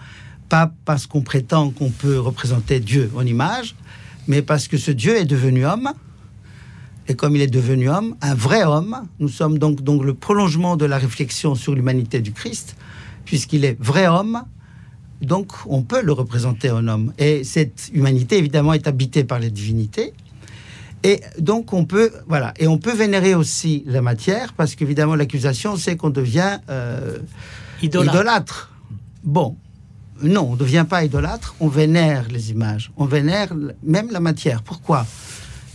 Pas 0.50 0.72
parce 0.86 1.08
qu'on 1.08 1.22
prétend 1.22 1.70
qu'on 1.72 1.90
peut 1.90 2.20
représenter 2.20 2.80
Dieu 2.80 3.12
en 3.16 3.26
image, 3.26 3.76
mais 4.28 4.42
parce 4.42 4.68
que 4.68 4.78
ce 4.78 4.92
Dieu 4.92 5.16
est 5.18 5.26
devenu 5.26 5.66
homme. 5.66 5.92
Et 7.08 7.16
comme 7.16 7.36
il 7.36 7.42
est 7.42 7.48
devenu 7.48 7.90
homme, 7.90 8.16
un 8.22 8.34
vrai 8.34 8.64
homme, 8.64 8.96
nous 9.20 9.28
sommes 9.28 9.60
donc, 9.60 9.82
donc 9.82 10.04
le 10.04 10.14
prolongement 10.14 10.78
de 10.78 10.86
la 10.86 10.98
réflexion 10.98 11.54
sur 11.56 11.76
l'humanité 11.76 12.22
du 12.22 12.32
Christ, 12.32 12.78
puisqu'il 13.26 13.66
est 13.66 13.78
vrai 13.80 14.08
homme, 14.08 14.44
donc 15.22 15.52
on 15.66 15.82
peut 15.82 16.02
le 16.02 16.14
représenter 16.14 16.72
en 16.72 16.88
homme. 16.88 17.14
Et 17.18 17.44
cette 17.44 17.90
humanité, 17.94 18.38
évidemment, 18.38 18.74
est 18.74 18.88
habitée 18.88 19.26
par 19.26 19.40
les 19.40 19.50
divinités. 19.50 20.14
Et 21.04 21.22
donc 21.38 21.74
on 21.74 21.86
peut 21.86 22.12
voilà 22.28 22.54
et 22.58 22.68
on 22.68 22.78
peut 22.78 22.94
vénérer 22.94 23.36
aussi 23.36 23.84
la 23.86 24.02
matière 24.02 24.54
parce 24.54 24.76
qu'évidemment 24.76 25.16
l'accusation 25.16 25.76
c'est 25.76 25.98
qu'on 25.98 26.10
devient 26.10 26.60
euh, 26.70 27.20
idolâtre. 27.82 28.72
Bon, 29.24 29.58
non, 30.22 30.48
on 30.50 30.54
ne 30.54 30.58
devient 30.58 30.86
pas 30.88 31.04
idolâtre, 31.04 31.56
on 31.60 31.68
vénère 31.68 32.26
les 32.30 32.52
images, 32.52 32.92
on 32.98 33.06
vénère 33.06 33.54
même 33.84 34.12
la 34.12 34.20
matière. 34.20 34.64
Pourquoi? 34.64 35.06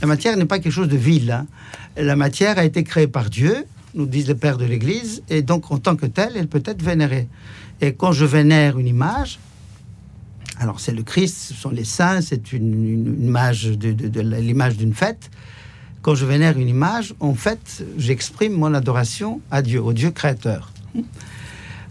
La 0.01 0.07
matière 0.07 0.37
n'est 0.37 0.47
pas 0.47 0.59
quelque 0.59 0.73
chose 0.73 0.89
de 0.89 0.97
vil. 0.97 1.31
Hein. 1.31 1.47
La 1.97 2.17
matière 2.17 2.59
a 2.59 2.65
été 2.65 2.85
créée 2.85 3.09
par 3.09 3.31
Dieu, 3.31 3.67
nous 3.95 4.07
disent 4.07 4.29
les 4.29 4.35
pères 4.35 4.57
de 4.57 4.65
l'Église, 4.65 5.23
et 5.29 5.43
donc 5.43 5.71
en 5.71 5.79
tant 5.79 5.97
que 5.97 6.07
telle, 6.07 6.33
elle 6.37 6.47
peut 6.47 6.63
être 6.65 6.83
vénérée. 6.83 7.29
Et 7.81 7.95
quand 7.95 8.13
je 8.13 8.25
vénère 8.25 8.79
une 8.79 8.87
image, 8.87 9.39
alors 10.59 10.81
c'est 10.81 10.93
le 10.93 11.03
Christ, 11.03 11.37
ce 11.37 11.55
sont 11.55 11.71
les 11.71 11.85
saints, 11.85 12.21
c'est 12.21 12.53
une, 12.53 13.23
image 13.23 13.65
de, 13.65 14.21
l'image 14.21 14.77
d'une 14.77 14.95
fête. 14.95 15.31
Quand 16.03 16.15
je 16.15 16.25
vénère 16.25 16.59
une 16.59 16.69
image, 16.69 17.15
en 17.21 17.35
fait, 17.35 17.85
j'exprime 17.97 18.55
mon 18.55 18.75
adoration 18.75 19.41
à 19.51 19.63
Dieu, 19.63 19.83
au 19.83 19.93
Dieu 19.93 20.11
créateur. 20.11 20.73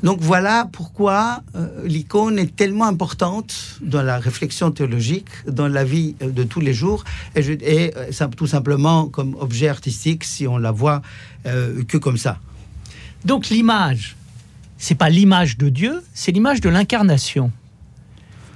Donc 0.04 0.20
voilà 0.22 0.70
pourquoi 0.72 1.42
euh, 1.56 1.68
l'icône 1.86 2.38
est 2.38 2.56
tellement 2.56 2.86
importante 2.86 3.80
dans 3.82 4.04
la 4.04 4.20
réflexion 4.20 4.70
théologique, 4.70 5.30
dans 5.48 5.68
la 5.68 5.84
vie 5.84 6.16
euh, 6.22 6.30
de 6.30 6.44
tous 6.44 6.60
les 6.60 6.74
jours, 6.74 7.04
et, 7.36 7.94
euh, 7.98 8.28
tout 8.36 8.46
simplement 8.46 9.08
comme 9.08 9.36
objet 9.40 9.68
artistique 9.68 10.24
si 10.24 10.48
on 10.48 10.58
la 10.58 10.72
voit 10.72 11.02
que 11.44 11.98
comme 11.98 12.18
ça. 12.18 12.40
Donc 13.24 13.48
l'image, 13.48 14.18
c'est 14.78 14.96
pas 14.96 15.10
l'image 15.10 15.58
de 15.58 15.70
Dieu, 15.70 16.04
c'est 16.14 16.32
l'image 16.32 16.60
de 16.60 16.70
l'incarnation. 16.70 17.52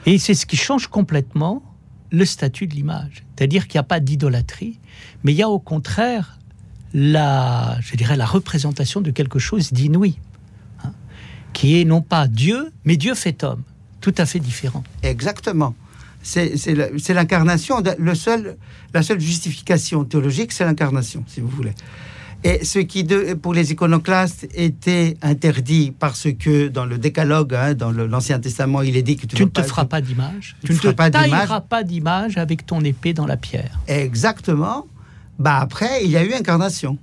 Et 0.06 0.18
c'est 0.18 0.34
ce 0.34 0.46
qui 0.46 0.58
change 0.58 0.88
complètement 0.88 1.64
le 2.12 2.26
statut 2.26 2.68
de 2.68 2.74
l'image. 2.74 3.24
C'est-à-dire 3.36 3.68
qu'il 3.68 3.78
n'y 3.78 3.82
a 3.82 3.84
pas 3.84 4.00
d'idolâtrie, 4.00 4.80
mais 5.24 5.32
il 5.32 5.38
y 5.38 5.44
a 5.44 5.50
au 5.50 5.60
contraire 5.60 6.38
la, 6.94 7.78
je 7.82 7.96
dirais, 7.96 8.18
la 8.18 8.26
représentation 8.26 9.00
de 9.00 9.12
quelque 9.12 9.40
chose 9.40 9.72
d'inouï, 9.72 10.18
hein, 10.84 10.92
qui 11.54 11.80
est 11.80 11.86
non 11.86 12.02
pas 12.02 12.28
Dieu, 12.28 12.72
mais 12.84 12.98
Dieu 12.98 13.16
fait 13.16 13.44
homme, 13.44 13.64
tout 14.02 14.14
à 14.18 14.26
fait 14.26 14.40
différent. 14.40 14.84
Exactement. 15.04 15.74
C'est 16.24 17.14
l'incarnation. 17.14 17.82
Seul, 18.14 18.58
la 18.94 19.04
seule 19.04 19.20
justification 19.20 20.04
théologique, 20.04 20.52
c'est 20.52 20.66
l'incarnation, 20.66 21.24
si 21.28 21.40
vous 21.40 21.48
voulez. 21.48 21.74
Et 22.44 22.66
ce 22.66 22.80
qui, 22.80 23.08
pour 23.42 23.54
les 23.54 23.72
iconoclastes, 23.72 24.48
était 24.56 25.16
interdit 25.22 25.94
parce 25.98 26.28
que 26.40 26.70
dans 26.70 26.86
le 26.86 26.98
décalogue, 26.98 27.54
hein, 27.54 27.76
dans 27.76 27.92
l'Ancien 27.92 28.40
Testament, 28.40 28.82
il 28.82 28.98
est 28.98 29.04
dit 29.04 29.16
que 29.16 29.28
tu, 29.28 29.44
ne 29.44 29.48
te 29.48 29.62
feras 29.62 29.86
pas 29.86 30.02
d'image. 30.02 30.56
Tu, 30.66 30.74
ne 30.74 30.78
te 30.78 30.88
tailleras 30.88 31.62
pas 31.62 31.84
d'image 31.84 32.38
avec 32.38 32.66
ton 32.66 32.82
épée 32.82 33.14
dans 33.14 33.28
la 33.28 33.38
pierre. 33.38 33.80
Exactement. 33.88 34.88
Bah 35.38 35.60
après, 35.60 36.04
il 36.04 36.10
y 36.10 36.18
a 36.18 36.24
eu 36.24 36.34
incarnation. 36.34 36.98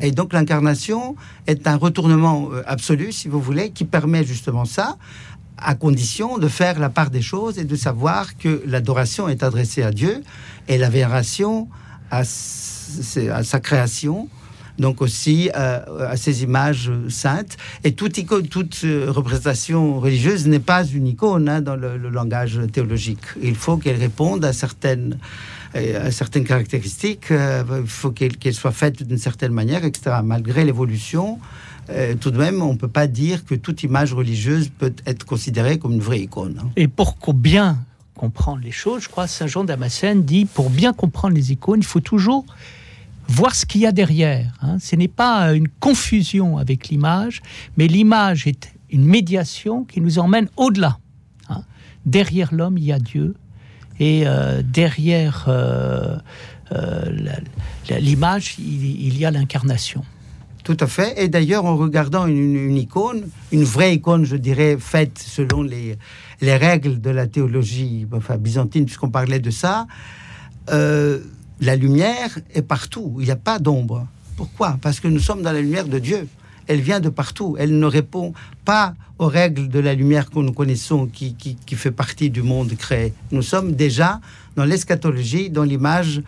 Et 0.00 0.10
donc 0.10 0.32
l'incarnation 0.32 1.16
est 1.46 1.66
un 1.66 1.76
retournement 1.76 2.48
euh, 2.52 2.62
absolu, 2.66 3.12
si 3.12 3.28
vous 3.28 3.40
voulez, 3.40 3.70
qui 3.70 3.84
permet 3.84 4.24
justement 4.24 4.64
ça, 4.64 4.96
à 5.58 5.74
condition 5.74 6.38
de 6.38 6.48
faire 6.48 6.78
la 6.78 6.88
part 6.88 7.10
des 7.10 7.22
choses 7.22 7.58
et 7.58 7.64
de 7.64 7.76
savoir 7.76 8.36
que 8.38 8.62
l'adoration 8.64 9.28
est 9.28 9.42
adressée 9.42 9.82
à 9.82 9.90
Dieu 9.90 10.22
et 10.68 10.78
la 10.78 10.88
vénération 10.88 11.68
à, 12.10 12.20
à 12.20 12.24
sa 13.42 13.60
création 13.60 14.28
donc 14.78 15.02
aussi 15.02 15.50
euh, 15.56 16.08
à 16.08 16.16
ces 16.16 16.42
images 16.42 16.90
saintes. 17.08 17.56
Et 17.84 17.92
toute, 17.92 18.18
icône, 18.18 18.46
toute 18.46 18.80
euh, 18.84 19.06
représentation 19.08 20.00
religieuse 20.00 20.46
n'est 20.46 20.60
pas 20.60 20.84
une 20.84 21.06
icône 21.06 21.48
hein, 21.48 21.60
dans 21.60 21.76
le, 21.76 21.96
langage 22.08 22.60
théologique. 22.72 23.20
Il 23.42 23.54
faut 23.54 23.76
qu'elle 23.76 23.96
réponde 23.96 24.44
à 24.44 24.52
certaines, 24.52 25.18
euh, 25.74 26.06
à 26.06 26.10
certaines 26.10 26.44
caractéristiques, 26.44 27.26
il 27.30 27.86
faut 27.86 28.10
qu'elle 28.10 28.54
soit 28.54 28.72
faite 28.72 29.02
d'une 29.02 29.18
certaine 29.18 29.52
manière, 29.52 29.84
etc. 29.84 30.16
Malgré 30.24 30.64
l'évolution, 30.64 31.38
tout 32.20 32.30
de 32.30 32.36
même, 32.36 32.60
on 32.60 32.74
ne 32.74 32.78
peut 32.78 32.88
pas 32.88 33.06
dire 33.06 33.46
que 33.46 33.54
toute 33.54 33.82
image 33.82 34.12
religieuse 34.12 34.68
peut 34.68 34.92
être 35.06 35.24
considérée 35.24 35.78
comme 35.78 35.92
une 35.92 36.00
vraie 36.00 36.20
icône. 36.20 36.60
Hein. 36.62 36.68
Et 36.76 36.86
pour 36.86 37.16
bien 37.32 37.78
comprendre 38.14 38.60
les 38.62 38.72
choses, 38.72 39.04
je 39.04 39.08
crois 39.08 39.26
Saint 39.26 39.46
Jean 39.46 39.64
Damascène 39.64 40.22
dit, 40.22 40.44
pour 40.44 40.68
bien 40.68 40.92
comprendre 40.92 41.34
les 41.34 41.52
icônes, 41.52 41.80
il 41.80 41.86
faut 41.86 42.00
toujours 42.00 42.44
voir 43.28 43.54
ce 43.54 43.66
qu'il 43.66 43.82
y 43.82 43.86
a 43.86 43.92
derrière. 43.92 44.52
Hein. 44.62 44.78
Ce 44.80 44.96
n'est 44.96 45.08
pas 45.08 45.52
une 45.54 45.68
confusion 45.68 46.58
avec 46.58 46.88
l'image, 46.88 47.42
mais 47.76 47.86
l'image 47.86 48.46
est 48.46 48.72
une 48.90 49.04
médiation 49.04 49.84
qui 49.84 50.00
nous 50.00 50.18
emmène 50.18 50.48
au-delà. 50.56 50.98
Hein. 51.48 51.62
Derrière 52.06 52.54
l'homme, 52.54 52.78
il 52.78 52.84
y 52.84 52.92
a 52.92 52.98
Dieu, 52.98 53.34
et 54.00 54.22
euh, 54.26 54.62
derrière 54.64 55.44
euh, 55.48 56.16
euh, 56.72 57.04
l'image, 58.00 58.56
il, 58.58 59.18
y 59.18 59.24
a 59.24 59.30
l'incarnation. 59.30 60.04
Tout 60.64 60.76
à 60.80 60.86
fait. 60.86 61.22
Et 61.22 61.28
d'ailleurs, 61.28 61.64
en 61.64 61.76
regardant 61.76 62.26
une, 62.26 62.76
icône, 62.76 63.28
une 63.52 63.64
vraie 63.64 63.94
icône, 63.94 64.24
je 64.24 64.36
dirais, 64.36 64.76
faite 64.78 65.18
selon 65.18 65.62
les, 65.62 65.98
les 66.40 66.56
règles 66.56 67.00
de 67.00 67.10
la 67.10 67.26
théologie 67.26 68.06
byzantine, 68.38 68.84
puisqu'on 68.84 69.10
parlait 69.10 69.40
de 69.40 69.50
ça, 69.50 69.86
la 71.60 71.76
lumière 71.76 72.38
est 72.54 72.62
partout, 72.62 73.16
il 73.18 73.24
n'y 73.24 73.30
a 73.30 73.36
pas 73.36 73.58
d'ombre. 73.58 74.06
Pourquoi? 74.36 74.78
Parce 74.80 75.00
que 75.00 75.08
nous 75.08 75.18
sommes 75.18 75.42
dans 75.42 75.52
la 75.52 75.60
lumière 75.60 75.86
de 75.86 75.98
Dieu. 75.98 76.28
elle 76.68 76.80
vient 76.80 77.00
de 77.00 77.08
partout. 77.08 77.56
Elle 77.58 77.78
ne 77.78 77.86
répond 77.86 78.34
pas 78.64 78.94
aux 79.18 79.26
règles 79.26 79.68
de 79.68 79.80
la 79.80 79.94
lumière 79.94 80.30
que 80.30 80.38
nous 80.38 80.52
connaissons, 80.52 81.06
qui, 81.06 81.56
fait 81.74 81.90
partie 81.90 82.30
du 82.30 82.42
monde 82.42 82.72
créé. 82.76 83.12
Nous 83.32 83.42
sommes 83.42 83.72
déjà 83.72 84.20
dans 84.54 84.64
l'eschatologie, 84.64 85.50
dans 85.50 85.64
l'image 85.64 86.22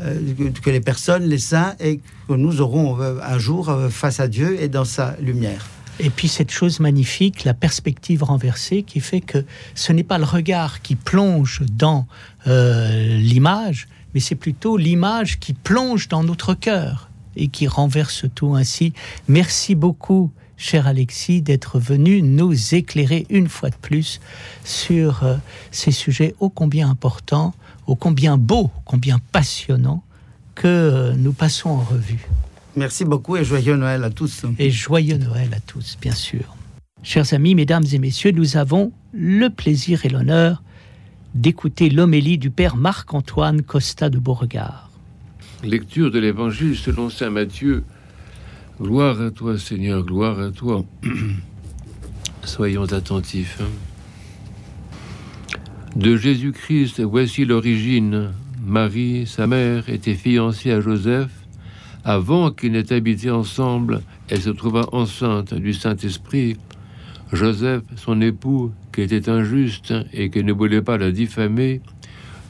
euh, 0.00 0.20
que 0.62 0.70
les 0.70 0.80
personnes, 0.80 1.24
les 1.24 1.38
saints, 1.38 1.74
et 1.80 2.00
que 2.28 2.34
nous 2.34 2.60
aurons 2.60 3.00
euh, 3.00 3.18
un 3.22 3.38
jour 3.38 3.68
euh, 3.68 3.88
face 3.88 4.20
à 4.20 4.28
Dieu 4.28 4.60
et 4.60 4.68
dans 4.68 4.84
sa 4.84 5.16
lumière. 5.20 5.66
Et 6.00 6.10
puis 6.10 6.26
cette 6.26 6.50
chose 6.50 6.80
magnifique, 6.80 7.44
la 7.44 7.54
perspective 7.54 8.24
renversée, 8.24 8.82
qui 8.82 8.98
fait 8.98 9.20
que 9.20 9.44
ce 9.76 9.92
n'est 9.92 10.02
pas 10.02 10.18
le 10.18 10.24
regard 10.24 10.82
qui 10.82 10.96
plonge 10.96 11.62
dans 11.70 12.06
l'image, 12.46 13.86
mais 14.14 14.20
c'est 14.20 14.34
plutôt 14.34 14.76
l'image 14.76 15.38
qui 15.38 15.52
plonge 15.52 16.08
dans 16.08 16.22
notre 16.22 16.54
cœur 16.54 17.10
et 17.36 17.48
qui 17.48 17.66
renverse 17.66 18.26
tout 18.34 18.54
ainsi. 18.54 18.92
Merci 19.28 19.74
beaucoup, 19.74 20.30
cher 20.56 20.86
Alexis, 20.86 21.42
d'être 21.42 21.78
venu 21.78 22.22
nous 22.22 22.74
éclairer 22.74 23.26
une 23.28 23.48
fois 23.48 23.70
de 23.70 23.76
plus 23.76 24.20
sur 24.64 25.24
euh, 25.24 25.36
ces 25.70 25.90
sujets 25.90 26.34
ô 26.40 26.48
combien 26.48 26.88
importants, 26.88 27.54
ô 27.86 27.96
combien 27.96 28.38
beaux, 28.38 28.70
combien 28.84 29.18
passionnants 29.32 30.04
que 30.54 30.68
euh, 30.68 31.14
nous 31.16 31.32
passons 31.32 31.70
en 31.70 31.80
revue. 31.80 32.28
Merci 32.76 33.04
beaucoup 33.04 33.36
et 33.36 33.44
joyeux 33.44 33.76
Noël 33.76 34.02
à 34.04 34.10
tous. 34.10 34.44
Et 34.58 34.70
joyeux 34.70 35.16
Noël 35.16 35.48
à 35.54 35.60
tous, 35.60 35.96
bien 36.00 36.14
sûr. 36.14 36.56
Chers 37.02 37.34
amis, 37.34 37.54
mesdames 37.54 37.84
et 37.92 37.98
messieurs, 37.98 38.32
nous 38.32 38.56
avons 38.56 38.92
le 39.12 39.48
plaisir 39.48 40.06
et 40.06 40.08
l'honneur 40.08 40.62
d'écouter 41.34 41.90
l'homélie 41.90 42.38
du 42.38 42.50
Père 42.50 42.76
Marc-Antoine 42.76 43.62
Costa 43.62 44.08
de 44.08 44.18
Beauregard. 44.18 44.90
Lecture 45.64 46.10
de 46.10 46.18
l'Évangile 46.18 46.76
selon 46.76 47.10
Saint 47.10 47.30
Matthieu. 47.30 47.84
Gloire 48.80 49.20
à 49.20 49.30
toi 49.30 49.58
Seigneur, 49.58 50.04
gloire 50.04 50.38
à 50.38 50.50
toi. 50.50 50.84
Soyons 52.44 52.92
attentifs. 52.92 53.60
De 55.96 56.16
Jésus-Christ, 56.16 57.00
voici 57.00 57.44
l'origine. 57.44 58.32
Marie, 58.64 59.26
sa 59.26 59.46
mère, 59.46 59.88
était 59.88 60.14
fiancée 60.14 60.70
à 60.70 60.80
Joseph. 60.80 61.30
Avant 62.04 62.50
qu'ils 62.50 62.72
n'aient 62.72 62.92
habité 62.92 63.30
ensemble, 63.30 64.02
elle 64.28 64.42
se 64.42 64.50
trouva 64.50 64.86
enceinte 64.92 65.54
du 65.54 65.72
Saint-Esprit. 65.72 66.56
Joseph, 67.32 67.82
son 67.96 68.20
époux, 68.20 68.72
qui 68.94 69.02
était 69.02 69.28
injuste 69.28 69.92
et 70.12 70.30
qui 70.30 70.44
ne 70.44 70.52
voulait 70.52 70.82
pas 70.82 70.98
la 70.98 71.10
diffamer, 71.10 71.80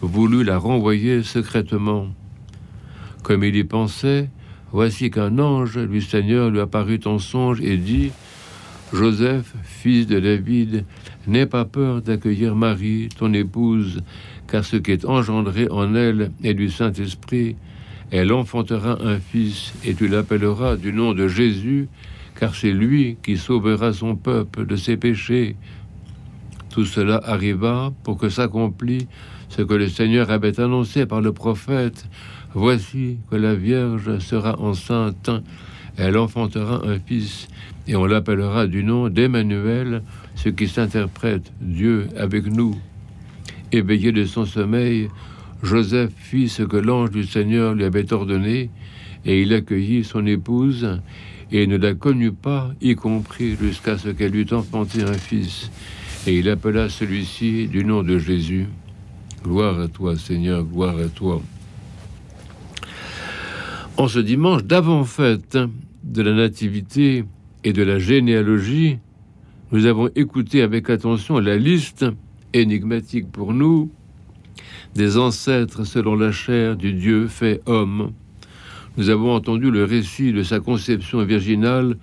voulut 0.03 0.45
la 0.45 0.59
renvoyer 0.59 1.23
secrètement. 1.23 2.09
Comme 3.23 3.45
il 3.45 3.57
y 3.57 3.65
pensait, 3.65 4.29
voici 4.71 5.11
qu'un 5.11 5.39
ange 5.39 5.79
du 5.89 6.03
Seigneur 6.03 6.51
lui 6.51 6.61
apparut 6.61 7.01
en 7.07 7.19
songe 7.19 7.63
et 7.63 7.79
dit 7.79 8.13
Joseph, 8.93 9.55
fils 9.63 10.07
de 10.07 10.21
David, 10.21 10.85
n'aie 11.27 11.47
pas 11.47 11.65
peur 11.65 12.03
d'accueillir 12.03 12.55
Marie, 12.55 13.09
ton 13.17 13.33
épouse, 13.33 14.03
car 14.47 14.65
ce 14.65 14.77
qui 14.77 14.93
est 14.93 15.07
engendré 15.07 15.67
en 15.71 15.95
elle 15.95 16.31
est 16.43 16.55
du 16.55 16.69
Saint-Esprit. 16.69 17.57
Elle 18.11 18.33
enfantera 18.33 19.03
un 19.03 19.19
fils, 19.19 19.73
et 19.85 19.95
tu 19.95 20.07
l'appelleras 20.07 20.77
du 20.77 20.93
nom 20.93 21.15
de 21.15 21.27
Jésus, 21.27 21.89
car 22.39 22.55
c'est 22.55 22.73
lui 22.73 23.17
qui 23.23 23.39
sauvera 23.39 23.93
son 23.95 24.15
peuple 24.15 24.67
de 24.67 24.77
ses 24.77 24.99
péchés. 24.99 25.57
Tout 26.75 26.87
cela 26.87 27.21
arriva 27.25 27.93
pour 28.02 28.19
que 28.19 28.28
s'accomplît 28.28 29.07
ce 29.49 29.62
que 29.62 29.75
le 29.75 29.88
Seigneur 29.88 30.33
avait 30.33 30.59
annoncé 30.59 31.07
par 31.07 31.21
le 31.21 31.33
prophète. 31.33 32.04
Voici 32.52 33.19
que 33.31 33.37
la 33.37 33.54
Vierge 33.54 34.19
sera 34.19 34.59
enceinte, 34.59 35.31
elle 35.97 36.19
enfantera 36.19 36.83
un 36.85 36.99
fils, 36.99 37.47
et 37.87 37.95
on 37.95 38.07
l'appellera 38.07 38.66
du 38.66 38.83
nom 38.83 39.09
d'Emmanuel, 39.09 40.02
ce 40.35 40.49
qui 40.49 40.66
s'interprète 40.66 41.52
Dieu 41.61 42.09
avec 42.16 42.47
nous. 42.47 42.76
Éveillé 43.71 44.11
de 44.11 44.25
son 44.25 44.45
sommeil, 44.45 45.11
Joseph 45.62 46.11
fit 46.16 46.49
ce 46.49 46.64
que 46.64 46.76
l'ange 46.76 47.12
du 47.12 47.23
Seigneur 47.23 47.75
lui 47.75 47.85
avait 47.85 48.12
ordonné, 48.12 48.68
et 49.25 49.42
il 49.42 49.55
accueillit 49.55 50.03
son 50.03 50.27
épouse, 50.27 51.01
et 51.53 51.68
ne 51.68 51.77
la 51.77 51.94
connut 51.94 52.33
pas, 52.33 52.72
y 52.83 52.96
compris 52.96 53.55
jusqu'à 53.55 53.96
ce 53.96 54.09
qu'elle 54.09 54.35
eût 54.35 54.53
enfanté 54.53 55.05
un 55.05 55.12
fils. 55.12 55.70
Et 56.27 56.39
il 56.39 56.49
appela 56.49 56.89
celui-ci 56.89 57.69
du 57.69 57.85
nom 57.85 58.03
de 58.03 58.19
Jésus. 58.19 58.67
Gloire 59.43 59.79
à 59.79 59.89
toi, 59.89 60.17
Seigneur, 60.17 60.65
gloire 60.65 60.97
à 60.97 61.09
toi. 61.09 61.43
En 63.99 64.09
ce 64.09 64.21
dimanche 64.21 64.65
d'avant-fête 64.65 65.59
de 66.03 66.23
la 66.23 66.33
Nativité 66.33 67.25
et 67.63 67.75
de 67.75 67.83
la 67.83 67.99
généalogie, 67.99 68.97
nous 69.71 69.85
avons 69.85 70.09
écouté 70.15 70.63
avec 70.63 70.89
attention 70.89 71.39
la 71.41 71.59
liste 71.59 72.07
énigmatique 72.55 73.31
pour 73.31 73.53
nous 73.53 73.91
des 74.95 75.19
ancêtres 75.19 75.85
selon 75.85 76.15
la 76.15 76.33
chair 76.33 76.77
du 76.77 76.95
Dieu 76.95 77.29
fait 77.29 77.61
homme. 77.67 78.13
Nous 78.97 79.11
avons 79.11 79.35
entendu 79.35 79.71
le 79.71 79.85
récit 79.85 80.33
de 80.33 80.43
sa 80.43 80.61
conception 80.61 81.23
virginale 81.23 81.99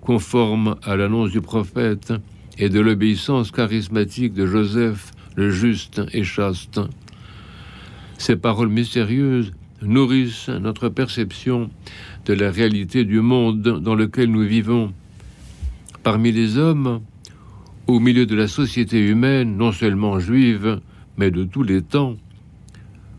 conforme 0.00 0.76
à 0.82 0.96
l'annonce 0.96 1.30
du 1.30 1.40
prophète 1.40 2.12
et 2.60 2.68
de 2.68 2.78
l'obéissance 2.78 3.50
charismatique 3.50 4.34
de 4.34 4.46
Joseph 4.46 5.12
le 5.34 5.50
juste 5.50 6.02
et 6.12 6.22
chaste. 6.22 6.78
Ces 8.18 8.36
paroles 8.36 8.68
mystérieuses 8.68 9.52
nourrissent 9.80 10.50
notre 10.50 10.90
perception 10.90 11.70
de 12.26 12.34
la 12.34 12.50
réalité 12.50 13.06
du 13.06 13.20
monde 13.20 13.62
dans 13.62 13.94
lequel 13.94 14.30
nous 14.30 14.42
vivons. 14.42 14.92
Parmi 16.02 16.32
les 16.32 16.58
hommes, 16.58 17.00
au 17.86 17.98
milieu 17.98 18.26
de 18.26 18.36
la 18.36 18.46
société 18.46 19.00
humaine, 19.00 19.56
non 19.56 19.72
seulement 19.72 20.18
juive, 20.18 20.80
mais 21.16 21.30
de 21.30 21.44
tous 21.44 21.62
les 21.62 21.80
temps, 21.80 22.16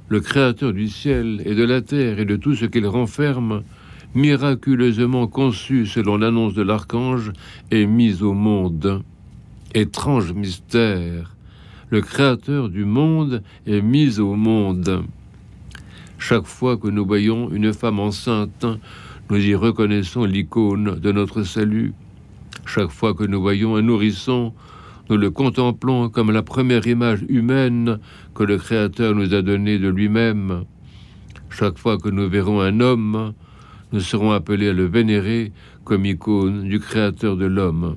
le 0.08 0.20
Créateur 0.20 0.72
du 0.72 0.88
ciel 0.88 1.42
et 1.46 1.56
de 1.56 1.64
la 1.64 1.82
terre 1.82 2.20
et 2.20 2.26
de 2.26 2.36
tout 2.36 2.54
ce 2.54 2.66
qu'il 2.66 2.86
renferme, 2.86 3.64
miraculeusement 4.14 5.26
conçu 5.26 5.88
selon 5.88 6.18
l'annonce 6.18 6.54
de 6.54 6.62
l'archange, 6.62 7.32
est 7.72 7.88
mis 7.88 8.22
au 8.22 8.34
monde. 8.34 9.04
Étrange 9.74 10.34
mystère, 10.34 11.34
le 11.92 12.02
Créateur 12.02 12.68
du 12.68 12.84
monde 12.84 13.42
est 13.66 13.82
mis 13.82 14.20
au 14.20 14.36
monde. 14.36 15.06
Chaque 16.18 16.46
fois 16.46 16.76
que 16.76 16.90
nous 16.90 17.06
voyons 17.06 17.50
une 17.52 17.72
femme 17.72 18.02
enceinte, 18.02 18.66
nous 19.30 19.38
y 19.38 19.56
reconnaissons 19.56 20.26
l'icône 20.26 21.00
de 21.00 21.12
notre 21.14 21.44
salut. 21.44 21.94
Chaque 22.66 22.92
fois 22.92 23.14
que 23.14 23.24
nous 23.24 23.40
voyons 23.40 23.78
un 23.78 23.82
nourrisson, 23.82 24.54
nous 25.10 25.16
le 25.16 25.32
contemplons 25.32 26.10
comme 26.10 26.32
la 26.32 26.44
première 26.44 26.86
image 26.86 27.24
humaine 27.30 28.00
que 28.36 28.44
le 28.44 28.58
Créateur 28.58 29.16
nous 29.16 29.34
a 29.34 29.42
donnée 29.42 29.80
de 29.80 29.88
lui-même. 29.88 30.66
Chaque 31.50 31.78
fois 31.78 31.98
que 31.98 32.10
nous 32.10 32.28
verrons 32.28 32.60
un 32.60 32.82
homme, 32.82 33.32
nous 33.94 34.02
serons 34.02 34.32
appelés 34.32 34.68
à 34.68 34.74
le 34.74 34.86
vénérer 34.86 35.54
comme 35.86 36.06
icône 36.06 36.68
du 36.68 36.82
Créateur 36.82 37.38
de 37.38 37.46
l'homme. 37.46 37.96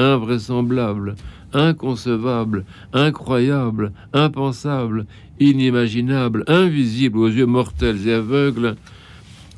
Invraisemblable, 0.00 1.14
inconcevable, 1.52 2.64
incroyable, 2.94 3.92
impensable, 4.14 5.04
inimaginable, 5.38 6.42
invisible 6.46 7.18
aux 7.18 7.28
yeux 7.28 7.44
mortels 7.44 8.08
et 8.08 8.14
aveugles, 8.14 8.76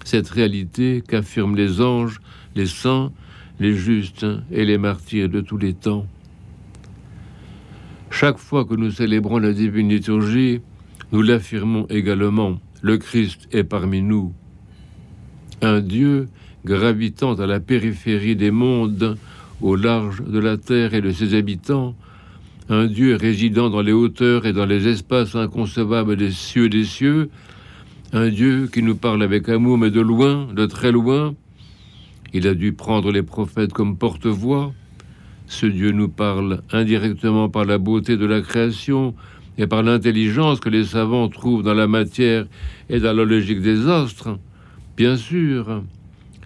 cette 0.04 0.28
réalité 0.28 1.04
qu'affirment 1.06 1.54
les 1.54 1.80
anges, 1.80 2.20
les 2.56 2.66
saints, 2.66 3.12
les 3.60 3.74
justes 3.74 4.26
et 4.50 4.64
les 4.64 4.78
martyrs 4.78 5.28
de 5.28 5.40
tous 5.40 5.58
les 5.58 5.74
temps. 5.74 6.06
Chaque 8.10 8.38
fois 8.38 8.64
que 8.64 8.74
nous 8.74 8.90
célébrons 8.90 9.38
la 9.38 9.52
divine 9.52 9.90
liturgie, 9.90 10.60
nous 11.12 11.22
l'affirmons 11.22 11.86
également, 11.88 12.58
le 12.80 12.98
Christ 12.98 13.48
est 13.52 13.62
parmi 13.62 14.02
nous. 14.02 14.32
Un 15.60 15.80
Dieu 15.80 16.28
gravitant 16.64 17.34
à 17.34 17.46
la 17.46 17.60
périphérie 17.60 18.34
des 18.34 18.50
mondes, 18.50 19.16
au 19.62 19.76
large 19.76 20.22
de 20.24 20.38
la 20.38 20.56
terre 20.56 20.92
et 20.92 21.00
de 21.00 21.10
ses 21.10 21.34
habitants, 21.34 21.94
un 22.68 22.86
Dieu 22.86 23.16
résidant 23.16 23.70
dans 23.70 23.80
les 23.80 23.92
hauteurs 23.92 24.44
et 24.46 24.52
dans 24.52 24.66
les 24.66 24.88
espaces 24.88 25.34
inconcevables 25.34 26.16
des 26.16 26.30
cieux 26.30 26.68
des 26.68 26.84
cieux, 26.84 27.30
un 28.12 28.28
Dieu 28.28 28.68
qui 28.72 28.82
nous 28.82 28.96
parle 28.96 29.22
avec 29.22 29.48
amour 29.48 29.78
mais 29.78 29.90
de 29.90 30.00
loin, 30.00 30.48
de 30.52 30.66
très 30.66 30.92
loin. 30.92 31.34
Il 32.34 32.46
a 32.46 32.54
dû 32.54 32.72
prendre 32.72 33.12
les 33.12 33.22
prophètes 33.22 33.72
comme 33.72 33.96
porte-voix. 33.96 34.72
Ce 35.46 35.66
Dieu 35.66 35.92
nous 35.92 36.08
parle 36.08 36.62
indirectement 36.72 37.48
par 37.48 37.64
la 37.64 37.78
beauté 37.78 38.16
de 38.16 38.26
la 38.26 38.40
création 38.40 39.14
et 39.58 39.66
par 39.66 39.82
l'intelligence 39.82 40.60
que 40.60 40.70
les 40.70 40.84
savants 40.84 41.28
trouvent 41.28 41.62
dans 41.62 41.74
la 41.74 41.86
matière 41.86 42.46
et 42.88 43.00
dans 43.00 43.12
la 43.12 43.24
logique 43.24 43.60
des 43.60 43.86
astres. 43.88 44.38
Bien 44.96 45.16
sûr, 45.16 45.82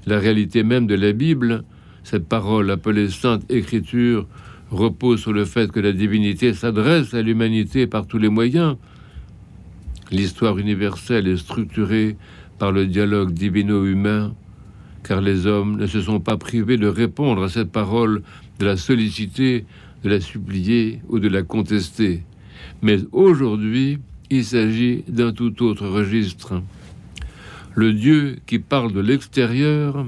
la 0.06 0.18
réalité 0.18 0.62
même 0.62 0.86
de 0.86 0.94
la 0.94 1.12
Bible, 1.12 1.64
cette 2.06 2.28
parole 2.28 2.70
appelée 2.70 3.10
Sainte 3.10 3.50
Écriture, 3.50 4.28
repose 4.70 5.20
sur 5.20 5.32
le 5.32 5.44
fait 5.44 5.72
que 5.72 5.80
la 5.80 5.90
divinité 5.90 6.54
s'adresse 6.54 7.14
à 7.14 7.20
l'humanité 7.20 7.88
par 7.88 8.06
tous 8.06 8.18
les 8.18 8.28
moyens. 8.28 8.76
L'histoire 10.12 10.56
universelle 10.56 11.26
est 11.26 11.36
structurée 11.36 12.16
par 12.60 12.70
le 12.70 12.86
dialogue 12.86 13.32
divino-humain, 13.32 14.36
car 15.02 15.20
les 15.20 15.48
hommes 15.48 15.78
ne 15.78 15.88
se 15.88 16.00
sont 16.00 16.20
pas 16.20 16.36
privés 16.36 16.76
de 16.76 16.86
répondre 16.86 17.42
à 17.42 17.48
cette 17.48 17.72
parole, 17.72 18.22
de 18.60 18.66
la 18.66 18.76
solliciter, 18.76 19.64
de 20.04 20.08
la 20.08 20.20
supplier 20.20 21.00
ou 21.08 21.18
de 21.18 21.28
la 21.28 21.42
contester. 21.42 22.22
Mais 22.82 22.98
aujourd'hui, 23.10 23.98
il 24.30 24.44
s'agit 24.44 25.02
d'un 25.08 25.32
tout 25.32 25.60
autre 25.60 25.88
registre. 25.88 26.62
Le 27.74 27.92
Dieu 27.92 28.36
qui 28.46 28.60
parle 28.60 28.92
de 28.92 29.00
l'extérieur 29.00 30.06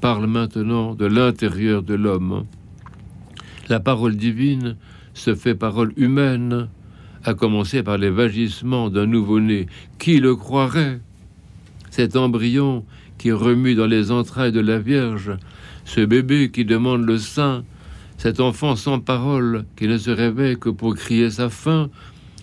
parle 0.00 0.26
maintenant 0.26 0.94
de 0.94 1.06
l'intérieur 1.06 1.82
de 1.82 1.94
l'homme. 1.94 2.46
La 3.68 3.80
parole 3.80 4.16
divine 4.16 4.76
se 5.14 5.34
fait 5.34 5.54
parole 5.54 5.92
humaine, 5.96 6.68
à 7.24 7.34
commencer 7.34 7.82
par 7.82 7.98
les 7.98 8.10
vagissements 8.10 8.88
d'un 8.88 9.06
nouveau-né. 9.06 9.66
Qui 9.98 10.20
le 10.20 10.34
croirait? 10.34 11.00
Cet 11.90 12.16
embryon 12.16 12.84
qui 13.18 13.30
remue 13.30 13.74
dans 13.74 13.86
les 13.86 14.10
entrailles 14.10 14.52
de 14.52 14.60
la 14.60 14.78
Vierge, 14.78 15.36
ce 15.84 16.00
bébé 16.00 16.50
qui 16.50 16.64
demande 16.64 17.04
le 17.04 17.18
sein, 17.18 17.64
cet 18.16 18.40
enfant 18.40 18.76
sans 18.76 19.00
parole 19.00 19.64
qui 19.76 19.86
ne 19.86 19.98
se 19.98 20.10
réveille 20.10 20.58
que 20.58 20.70
pour 20.70 20.94
crier 20.94 21.30
sa 21.30 21.50
faim, 21.50 21.90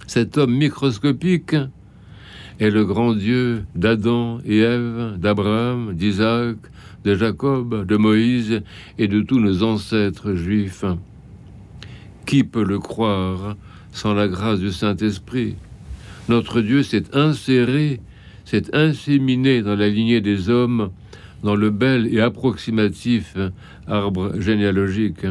cet 0.05 0.37
homme 0.37 0.55
microscopique 0.55 1.55
est 2.59 2.69
le 2.69 2.85
grand 2.85 3.13
Dieu 3.13 3.65
d'Adam 3.75 4.39
et 4.45 4.59
Ève, 4.59 5.17
d'Abraham, 5.17 5.93
d'Isaac, 5.93 6.57
de 7.03 7.15
Jacob, 7.15 7.85
de 7.85 7.97
Moïse 7.97 8.61
et 8.97 9.07
de 9.07 9.21
tous 9.21 9.39
nos 9.39 9.63
ancêtres 9.63 10.33
juifs. 10.33 10.85
Qui 12.25 12.43
peut 12.43 12.65
le 12.65 12.79
croire 12.79 13.55
sans 13.91 14.13
la 14.13 14.27
grâce 14.27 14.59
du 14.59 14.71
Saint-Esprit? 14.71 15.55
Notre 16.29 16.61
Dieu 16.61 16.83
s'est 16.83 17.15
inséré 17.15 18.01
s'est 18.47 18.73
inséminé 18.73 19.61
dans 19.61 19.75
la 19.75 19.89
lignée 19.89 20.21
des 20.21 20.49
hommes, 20.49 20.91
dans 21.43 21.55
le 21.55 21.69
bel 21.69 22.07
et 22.13 22.21
approximatif 22.21 23.35
arbre 23.87 24.39
généalogique. 24.39 25.25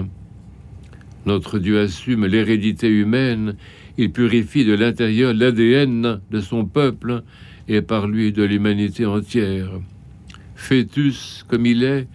Notre 1.25 1.59
Dieu 1.59 1.81
assume 1.81 2.27
l'hérédité 2.27 2.89
humaine, 2.89 3.57
il 3.97 4.13
purifie 4.13 4.67
de 4.67 4.75
l'intérieur 4.75 5.33
l'ADN 5.33 6.21
de 6.31 6.41
son 6.41 6.67
peuple 6.67 7.23
et 7.69 7.81
par 7.81 8.07
lui 8.07 8.33
de 8.33 8.43
l'humanité 8.43 9.07
entière. 9.07 9.71
Fœtus 10.57 11.45
comme 11.47 11.67
il 11.67 11.85
est, 11.85 12.09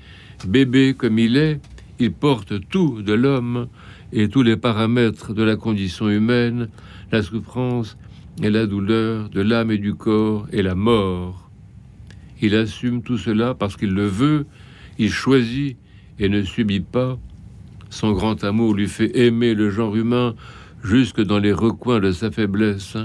bébé 0.46 0.94
comme 0.98 1.18
il 1.20 1.38
est, 1.38 1.62
il 2.00 2.12
porte 2.12 2.68
tout 2.70 3.02
de 3.02 3.14
l'homme 3.14 3.68
et 4.12 4.28
tous 4.28 4.42
les 4.42 4.58
paramètres 4.58 5.34
de 5.34 5.44
la 5.44 5.56
condition 5.56 6.10
humaine, 6.10 6.68
la 7.12 7.22
souffrance, 7.22 7.98
et 8.42 8.50
la 8.50 8.66
douleur 8.66 9.30
de 9.30 9.42
l'âme 9.42 9.72
et 9.72 9.78
du 9.78 9.94
corps 9.94 10.48
et 10.52 10.62
la 10.62 10.76
mort. 10.76 11.50
Il 12.42 12.56
assume 12.56 13.04
tout 13.04 13.18
cela 13.18 13.54
parce 13.54 13.78
qu'il 13.78 13.94
le 13.94 14.08
veut, 14.08 14.46
il 14.98 15.12
choisit 15.12 15.78
et 16.18 16.30
ne 16.30 16.42
subit 16.42 16.80
pas. 16.80 17.20
Son 17.90 18.14
grand 18.14 18.44
amour 18.44 18.74
lui 18.74 18.88
fait 18.88 19.18
aimer 19.20 19.54
le 19.54 19.70
genre 19.70 19.96
humain 19.96 20.34
jusque 20.84 21.22
dans 21.22 21.40
les 21.40 21.54
recoins 21.54 22.00
de 22.00 22.12
sa 22.12 22.32
faiblesse. 22.32 22.98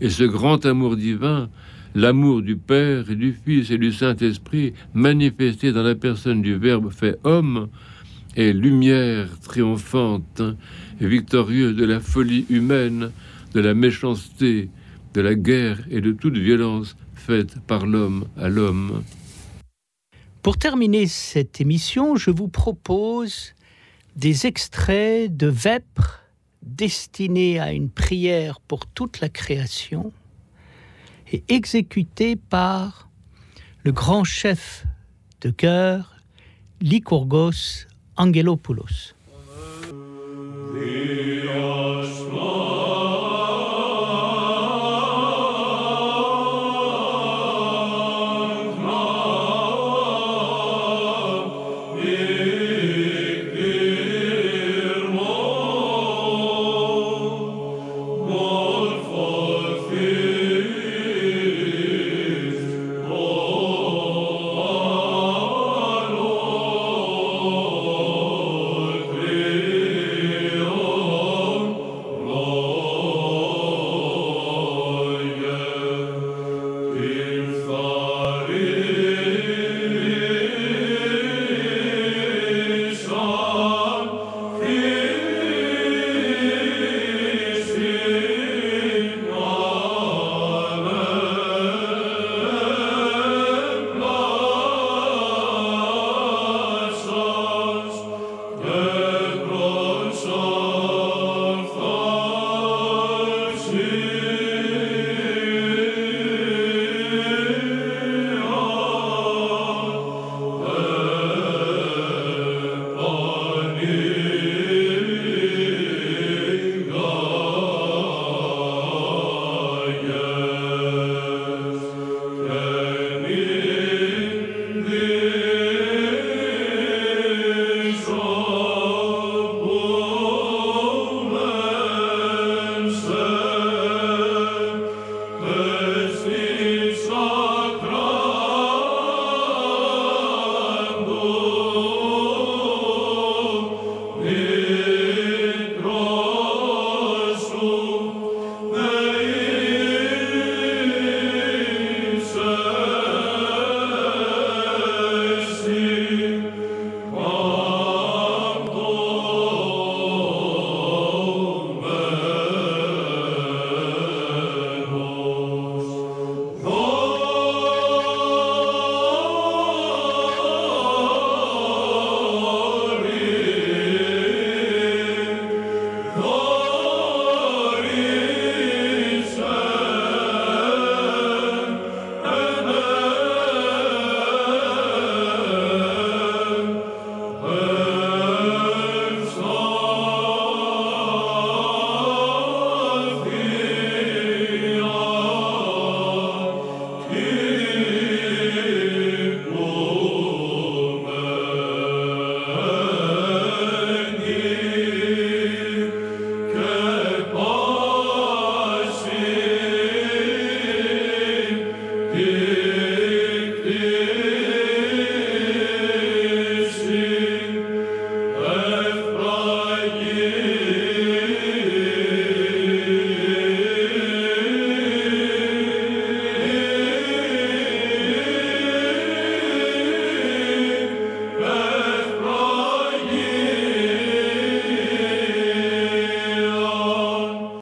Et 0.00 0.10
ce 0.10 0.24
grand 0.24 0.66
amour 0.66 0.96
divin, 0.96 1.48
l'amour 1.96 2.42
du 2.42 2.58
Père 2.58 3.10
et 3.10 3.16
du 3.16 3.32
Fils 3.32 3.70
et 3.70 3.78
du 3.78 3.90
Saint-Esprit, 3.90 4.74
manifesté 4.92 5.72
dans 5.72 5.82
la 5.82 5.94
personne 5.94 6.42
du 6.42 6.54
Verbe 6.54 6.92
fait 6.92 7.18
homme, 7.24 7.70
est 8.36 8.52
lumière 8.52 9.40
triomphante, 9.40 10.42
et 11.00 11.06
victorieuse 11.08 11.74
de 11.74 11.86
la 11.86 11.98
folie 11.98 12.44
humaine, 12.50 13.12
de 13.54 13.60
la 13.60 13.72
méchanceté, 13.72 14.68
de 15.14 15.20
la 15.22 15.34
guerre 15.34 15.78
et 15.90 16.02
de 16.02 16.12
toute 16.12 16.36
violence 16.36 16.96
faite 17.14 17.58
par 17.66 17.86
l'homme 17.86 18.26
à 18.36 18.50
l'homme. 18.50 19.02
Pour 20.42 20.58
terminer 20.58 21.06
cette 21.06 21.62
émission, 21.62 22.14
je 22.16 22.30
vous 22.30 22.48
propose 22.48 23.54
des 24.16 24.46
extraits 24.46 25.34
de 25.34 25.46
Vêpres 25.46 26.20
destinés 26.62 27.58
à 27.58 27.72
une 27.72 27.88
prière 27.88 28.60
pour 28.60 28.84
toute 28.84 29.20
la 29.20 29.30
création 29.30 30.12
et 31.32 31.44
exécutés 31.48 32.36
par 32.36 33.08
le 33.84 33.92
grand 33.92 34.24
chef 34.24 34.84
de 35.40 35.50
chœur 35.50 36.16
Lycourgos 36.80 37.86
Angelopoulos. 38.16 39.14